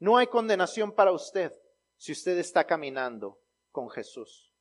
no 0.00 0.16
hay 0.16 0.26
condenación 0.26 0.92
para 0.92 1.12
usted 1.12 1.52
si 1.96 2.10
usted 2.10 2.36
está 2.38 2.66
caminando 2.66 3.38
con 3.72 3.90
Jesús. 3.90 4.52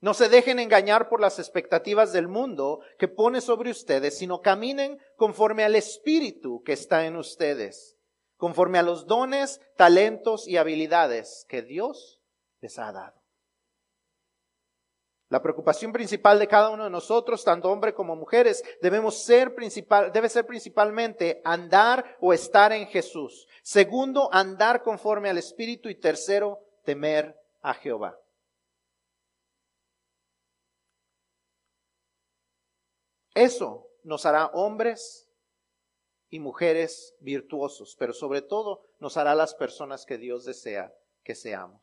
No 0.00 0.14
se 0.14 0.28
dejen 0.28 0.58
engañar 0.58 1.08
por 1.08 1.20
las 1.20 1.38
expectativas 1.38 2.12
del 2.12 2.26
mundo 2.26 2.80
que 2.98 3.08
pone 3.08 3.40
sobre 3.40 3.70
ustedes, 3.70 4.18
sino 4.18 4.40
caminen 4.40 4.98
conforme 5.16 5.62
al 5.62 5.76
Espíritu 5.76 6.62
que 6.62 6.72
está 6.72 7.06
en 7.06 7.16
ustedes, 7.16 7.98
conforme 8.36 8.78
a 8.78 8.82
los 8.82 9.06
dones, 9.06 9.60
talentos 9.76 10.48
y 10.48 10.56
habilidades 10.56 11.44
que 11.48 11.62
Dios 11.62 12.22
les 12.60 12.78
ha 12.78 12.92
dado. 12.92 13.20
La 15.28 15.42
preocupación 15.42 15.92
principal 15.92 16.40
de 16.40 16.48
cada 16.48 16.70
uno 16.70 16.84
de 16.84 16.90
nosotros, 16.90 17.44
tanto 17.44 17.70
hombre 17.70 17.94
como 17.94 18.16
mujeres, 18.16 18.64
debemos 18.82 19.22
ser 19.22 19.54
principal, 19.54 20.10
debe 20.10 20.28
ser 20.28 20.44
principalmente 20.44 21.40
andar 21.44 22.16
o 22.20 22.32
estar 22.32 22.72
en 22.72 22.88
Jesús. 22.88 23.46
Segundo, 23.62 24.28
andar 24.32 24.82
conforme 24.82 25.30
al 25.30 25.38
Espíritu. 25.38 25.88
Y 25.88 25.94
tercero, 25.94 26.58
temer 26.84 27.34
a 27.62 27.74
Jehová. 27.74 28.16
Eso 33.34 33.86
nos 34.04 34.26
hará 34.26 34.46
hombres 34.52 35.28
y 36.30 36.40
mujeres 36.40 37.14
virtuosos, 37.20 37.96
pero 37.98 38.12
sobre 38.12 38.42
todo 38.42 38.82
nos 38.98 39.16
hará 39.16 39.34
las 39.34 39.54
personas 39.54 40.04
que 40.04 40.18
Dios 40.18 40.44
desea 40.44 40.92
que 41.24 41.34
seamos. 41.34 41.80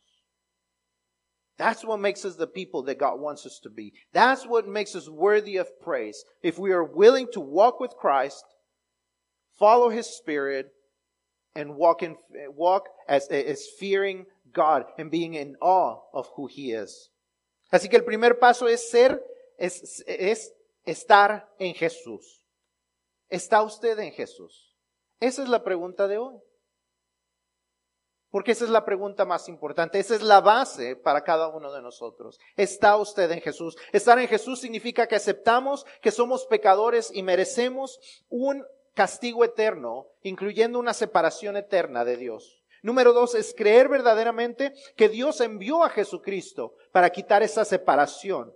That's 1.58 1.84
what 1.84 2.00
makes 2.00 2.24
us 2.24 2.36
the 2.36 2.48
people 2.48 2.84
that 2.84 3.00
God 3.00 3.20
wants 3.20 3.46
us 3.46 3.60
to 3.64 3.70
be. 3.70 3.94
That's 4.14 4.46
what 4.46 4.68
makes 4.68 4.96
us 4.96 5.10
worthy 5.10 5.58
of 5.58 5.80
praise. 5.82 6.24
If 6.44 6.60
we 6.60 6.72
are 6.72 6.84
willing 6.84 7.28
to 7.34 7.40
walk 7.40 7.80
with 7.80 7.96
Christ, 7.96 8.46
follow 9.58 9.90
His 9.90 10.06
Spirit, 10.06 10.72
and 11.56 11.76
walk 11.76 12.04
in 12.04 12.16
walk 12.50 12.90
as, 13.10 13.28
as 13.30 13.68
fearing 13.80 14.28
God 14.54 14.86
and 14.98 15.10
being 15.10 15.34
in 15.36 15.58
awe 15.62 16.02
of 16.14 16.30
who 16.36 16.48
He 16.48 16.74
is. 16.74 17.12
Así 17.70 17.90
que 17.90 17.98
el 17.98 18.06
primer 18.06 18.40
paso 18.40 18.68
es 18.68 18.90
ser, 18.90 19.24
es, 19.58 20.04
es 20.08 20.54
estar 20.86 21.54
en 21.60 21.74
Jesús. 21.74 22.42
¿Está 23.30 23.62
usted 23.62 24.00
en 24.00 24.12
Jesús? 24.14 24.76
Esa 25.20 25.44
es 25.44 25.50
la 25.50 25.64
pregunta 25.64 26.08
de 26.08 26.18
hoy. 26.18 26.40
Porque 28.30 28.52
esa 28.52 28.66
es 28.66 28.70
la 28.70 28.84
pregunta 28.84 29.24
más 29.26 29.48
importante, 29.48 30.00
esa 30.00 30.14
es 30.14 30.22
la 30.22 30.42
base 30.42 30.98
para 30.98 31.24
cada 31.24 31.48
uno 31.48 31.72
de 31.72 31.82
nosotros. 31.82 32.40
¿Está 32.58 32.98
usted 32.98 33.32
en 33.32 33.42
Jesús? 33.42 33.78
Estar 33.94 34.20
en 34.20 34.28
Jesús 34.28 34.60
significa 34.60 35.08
que 35.08 35.16
aceptamos 35.16 35.86
que 36.02 36.12
somos 36.12 36.46
pecadores 36.46 37.10
y 37.14 37.24
merecemos 37.24 38.00
un 38.28 38.66
castigo 38.94 39.46
eterno, 39.46 40.08
incluyendo 40.24 40.78
una 40.78 40.94
separación 40.94 41.56
eterna 41.56 42.04
de 42.04 42.18
Dios. 42.18 42.57
Número 42.82 43.14
dos 43.14 43.36
es 43.36 43.54
creer 43.56 43.90
verdaderamente 43.90 44.74
que 44.96 45.10
Dios 45.10 45.42
envió 45.42 45.84
a 45.84 45.90
Jesucristo 45.90 46.76
para 46.92 47.10
quitar 47.10 47.44
esa 47.44 47.66
separación 47.66 48.54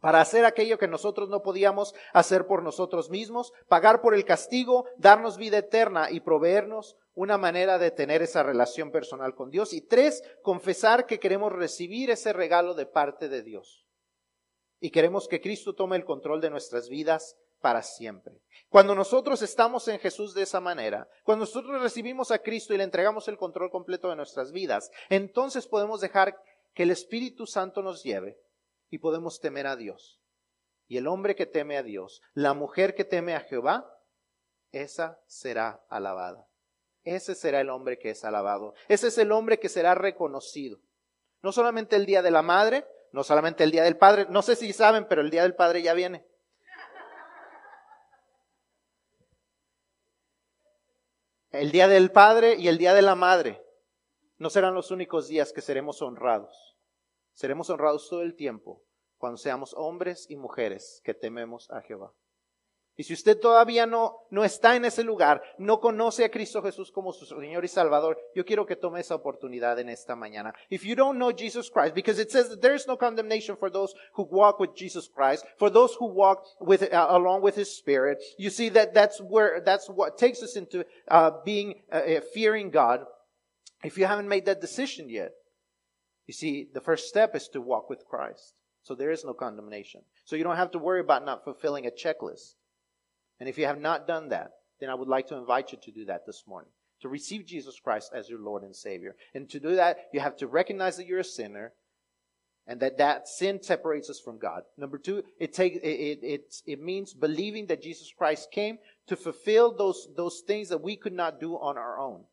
para 0.00 0.20
hacer 0.20 0.44
aquello 0.44 0.78
que 0.78 0.88
nosotros 0.88 1.28
no 1.28 1.42
podíamos 1.42 1.94
hacer 2.12 2.46
por 2.46 2.62
nosotros 2.62 3.10
mismos, 3.10 3.52
pagar 3.66 4.00
por 4.00 4.14
el 4.14 4.24
castigo, 4.24 4.84
darnos 4.98 5.36
vida 5.36 5.58
eterna 5.58 6.10
y 6.10 6.20
proveernos 6.20 6.96
una 7.14 7.38
manera 7.38 7.78
de 7.78 7.90
tener 7.90 8.22
esa 8.22 8.42
relación 8.42 8.90
personal 8.92 9.34
con 9.34 9.50
Dios. 9.50 9.72
Y 9.72 9.80
tres, 9.80 10.22
confesar 10.42 11.06
que 11.06 11.18
queremos 11.18 11.52
recibir 11.52 12.10
ese 12.10 12.32
regalo 12.32 12.74
de 12.74 12.86
parte 12.86 13.28
de 13.28 13.42
Dios. 13.42 13.85
Y 14.80 14.90
queremos 14.90 15.28
que 15.28 15.40
Cristo 15.40 15.74
tome 15.74 15.96
el 15.96 16.04
control 16.04 16.40
de 16.40 16.50
nuestras 16.50 16.88
vidas 16.88 17.36
para 17.60 17.82
siempre. 17.82 18.40
Cuando 18.68 18.94
nosotros 18.94 19.42
estamos 19.42 19.88
en 19.88 19.98
Jesús 19.98 20.34
de 20.34 20.42
esa 20.42 20.60
manera, 20.60 21.08
cuando 21.24 21.44
nosotros 21.44 21.80
recibimos 21.80 22.30
a 22.30 22.40
Cristo 22.40 22.74
y 22.74 22.76
le 22.76 22.84
entregamos 22.84 23.28
el 23.28 23.38
control 23.38 23.70
completo 23.70 24.10
de 24.10 24.16
nuestras 24.16 24.52
vidas, 24.52 24.90
entonces 25.08 25.66
podemos 25.66 26.00
dejar 26.00 26.40
que 26.74 26.82
el 26.82 26.90
Espíritu 26.90 27.46
Santo 27.46 27.82
nos 27.82 28.02
lleve 28.02 28.38
y 28.90 28.98
podemos 28.98 29.40
temer 29.40 29.66
a 29.66 29.76
Dios. 29.76 30.20
Y 30.88 30.98
el 30.98 31.08
hombre 31.08 31.34
que 31.34 31.46
teme 31.46 31.76
a 31.76 31.82
Dios, 31.82 32.22
la 32.34 32.54
mujer 32.54 32.94
que 32.94 33.04
teme 33.04 33.34
a 33.34 33.40
Jehová, 33.40 33.90
esa 34.72 35.18
será 35.26 35.84
alabada. 35.88 36.46
Ese 37.02 37.34
será 37.34 37.60
el 37.60 37.70
hombre 37.70 37.98
que 37.98 38.10
es 38.10 38.24
alabado. 38.24 38.74
Ese 38.88 39.08
es 39.08 39.18
el 39.18 39.32
hombre 39.32 39.58
que 39.58 39.68
será 39.68 39.94
reconocido. 39.94 40.80
No 41.42 41.52
solamente 41.52 41.96
el 41.96 42.04
día 42.04 42.20
de 42.20 42.30
la 42.30 42.42
madre, 42.42 42.84
no 43.16 43.24
solamente 43.24 43.64
el 43.64 43.70
día 43.70 43.82
del 43.82 43.96
padre, 43.96 44.26
no 44.28 44.42
sé 44.42 44.56
si 44.56 44.74
saben, 44.74 45.08
pero 45.08 45.22
el 45.22 45.30
día 45.30 45.42
del 45.42 45.54
padre 45.54 45.80
ya 45.80 45.94
viene. 45.94 46.26
El 51.48 51.72
día 51.72 51.88
del 51.88 52.12
padre 52.12 52.56
y 52.56 52.68
el 52.68 52.76
día 52.76 52.92
de 52.92 53.00
la 53.00 53.14
madre 53.14 53.64
no 54.36 54.50
serán 54.50 54.74
los 54.74 54.90
únicos 54.90 55.28
días 55.28 55.54
que 55.54 55.62
seremos 55.62 56.02
honrados. 56.02 56.76
Seremos 57.32 57.70
honrados 57.70 58.06
todo 58.10 58.20
el 58.20 58.36
tiempo 58.36 58.84
cuando 59.16 59.38
seamos 59.38 59.72
hombres 59.78 60.26
y 60.28 60.36
mujeres 60.36 61.00
que 61.02 61.14
tememos 61.14 61.70
a 61.70 61.80
Jehová. 61.80 62.12
Y 62.98 63.04
si 63.04 63.12
usted 63.12 63.38
todavía 63.38 63.84
no, 63.84 64.26
no 64.30 64.42
está 64.42 64.74
en 64.74 64.86
ese 64.86 65.04
lugar, 65.04 65.42
no 65.58 65.80
conoce 65.80 66.24
a 66.24 66.30
Cristo 66.30 66.62
Jesús 66.62 66.90
como 66.90 67.12
su 67.12 67.26
Señor 67.26 67.62
y 67.62 67.68
Salvador, 67.68 68.18
yo 68.34 68.44
quiero 68.46 68.64
que 68.64 68.74
tome 68.74 69.00
esa 69.00 69.14
oportunidad 69.14 69.78
en 69.78 69.90
esta 69.90 70.16
mañana. 70.16 70.54
If 70.70 70.82
you 70.82 70.94
don't 70.96 71.18
know 71.18 71.30
Jesus 71.30 71.70
Christ, 71.70 71.94
because 71.94 72.18
it 72.18 72.30
says 72.30 72.48
that 72.48 72.62
there 72.62 72.74
is 72.74 72.86
no 72.86 72.96
condemnation 72.96 73.54
for 73.58 73.70
those 73.70 73.94
who 74.14 74.26
walk 74.30 74.58
with 74.58 74.74
Jesus 74.74 75.08
Christ, 75.08 75.44
for 75.58 75.70
those 75.70 75.94
who 75.98 76.06
walk 76.06 76.42
with, 76.58 76.90
uh, 76.90 77.06
along 77.10 77.42
with 77.42 77.54
His 77.54 77.76
Spirit, 77.76 78.22
you 78.38 78.48
see 78.48 78.70
that 78.70 78.94
that's 78.94 79.20
where, 79.20 79.60
that's 79.60 79.90
what 79.90 80.16
takes 80.16 80.42
us 80.42 80.56
into 80.56 80.86
uh, 81.08 81.32
being, 81.44 81.82
uh, 81.92 81.96
uh 81.96 82.20
fearing 82.32 82.70
God. 82.70 83.04
If 83.84 83.98
you 83.98 84.06
haven't 84.06 84.28
made 84.28 84.46
that 84.46 84.62
decision 84.62 85.10
yet, 85.10 85.32
you 86.26 86.32
see, 86.32 86.68
the 86.72 86.80
first 86.80 87.08
step 87.08 87.36
is 87.36 87.48
to 87.48 87.60
walk 87.60 87.90
with 87.90 88.06
Christ. 88.06 88.54
So 88.82 88.94
there 88.94 89.10
is 89.10 89.22
no 89.24 89.34
condemnation. 89.34 90.00
So 90.24 90.34
you 90.34 90.44
don't 90.44 90.56
have 90.56 90.70
to 90.70 90.78
worry 90.78 91.00
about 91.00 91.26
not 91.26 91.44
fulfilling 91.44 91.86
a 91.86 91.90
checklist. 91.90 92.54
And 93.40 93.48
if 93.48 93.58
you 93.58 93.66
have 93.66 93.80
not 93.80 94.06
done 94.06 94.28
that, 94.30 94.52
then 94.80 94.90
I 94.90 94.94
would 94.94 95.08
like 95.08 95.28
to 95.28 95.36
invite 95.36 95.72
you 95.72 95.78
to 95.82 95.90
do 95.90 96.04
that 96.06 96.26
this 96.26 96.44
morning. 96.46 96.70
To 97.02 97.08
receive 97.08 97.46
Jesus 97.46 97.78
Christ 97.78 98.12
as 98.14 98.28
your 98.28 98.40
Lord 98.40 98.62
and 98.62 98.74
Savior. 98.74 99.16
And 99.34 99.48
to 99.50 99.60
do 99.60 99.76
that, 99.76 99.98
you 100.12 100.20
have 100.20 100.36
to 100.38 100.46
recognize 100.46 100.96
that 100.96 101.06
you're 101.06 101.20
a 101.20 101.24
sinner 101.24 101.72
and 102.66 102.80
that 102.80 102.98
that 102.98 103.28
sin 103.28 103.62
separates 103.62 104.10
us 104.10 104.18
from 104.18 104.38
God. 104.38 104.62
Number 104.76 104.98
two, 104.98 105.22
it 105.38 105.52
takes, 105.52 105.76
it, 105.76 106.18
it, 106.22 106.54
it, 106.66 106.82
means 106.82 107.14
believing 107.14 107.66
that 107.66 107.82
Jesus 107.82 108.12
Christ 108.16 108.50
came 108.50 108.78
to 109.06 109.14
fulfill 109.14 109.76
those, 109.76 110.08
those 110.16 110.42
things 110.46 110.70
that 110.70 110.82
we 110.82 110.96
could 110.96 111.12
not 111.12 111.38
do 111.38 111.54
on 111.54 111.78
our 111.78 112.00
own. 112.00 112.24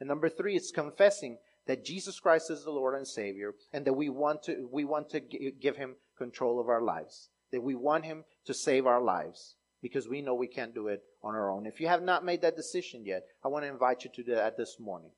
And 0.00 0.08
number 0.08 0.28
three, 0.28 0.56
it's 0.56 0.72
confessing 0.72 1.38
that 1.66 1.84
Jesus 1.84 2.18
Christ 2.18 2.50
is 2.50 2.64
the 2.64 2.70
Lord 2.70 2.96
and 2.96 3.06
Savior, 3.06 3.54
and 3.72 3.84
that 3.86 3.92
we 3.92 4.08
want 4.08 4.42
to, 4.44 4.68
we 4.70 4.84
want 4.84 5.10
to 5.10 5.20
give 5.20 5.76
Him 5.76 5.96
control 6.18 6.60
of 6.60 6.68
our 6.68 6.82
lives. 6.82 7.28
That 7.52 7.62
we 7.62 7.74
want 7.74 8.04
Him 8.04 8.24
to 8.46 8.54
save 8.54 8.86
our 8.86 9.00
lives 9.00 9.54
because 9.88 10.08
we 10.08 10.20
know 10.20 10.34
we 10.34 10.48
can't 10.48 10.74
do 10.74 10.88
it 10.88 11.04
on 11.22 11.34
our 11.34 11.50
own. 11.50 11.66
If 11.66 11.80
you 11.80 11.88
have 11.88 12.02
not 12.02 12.24
made 12.24 12.40
that 12.40 12.56
decision 12.56 13.04
yet, 13.04 13.24
I 13.44 13.48
want 13.48 13.64
to 13.64 13.70
invite 13.70 14.04
you 14.04 14.10
to 14.10 14.22
do 14.22 14.34
that 14.34 14.56
this 14.56 14.80
morning. 14.80 15.12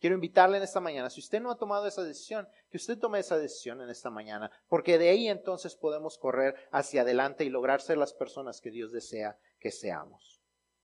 Quiero 0.00 0.14
invitarle 0.14 0.56
en 0.56 0.62
esta 0.62 0.80
mañana, 0.80 1.10
si 1.10 1.20
usted 1.20 1.42
no 1.42 1.50
ha 1.50 1.58
tomado 1.58 1.86
esa 1.86 2.02
decisión, 2.02 2.48
que 2.70 2.78
usted 2.78 2.98
tome 2.98 3.18
esa 3.18 3.36
decisión 3.36 3.82
en 3.82 3.90
esta 3.90 4.08
mañana, 4.08 4.50
porque 4.68 4.96
de 4.96 5.10
ahí 5.10 5.28
entonces 5.28 5.76
podemos 5.76 6.16
correr 6.16 6.54
hacia 6.70 7.02
adelante 7.02 7.44
y 7.44 7.50
lograr 7.50 7.82
ser 7.82 7.98
las 7.98 8.14
personas 8.14 8.62
que 8.62 8.70
Dios 8.70 8.92
desea 8.92 9.38
que 9.58 9.70
seamos. 9.70 10.39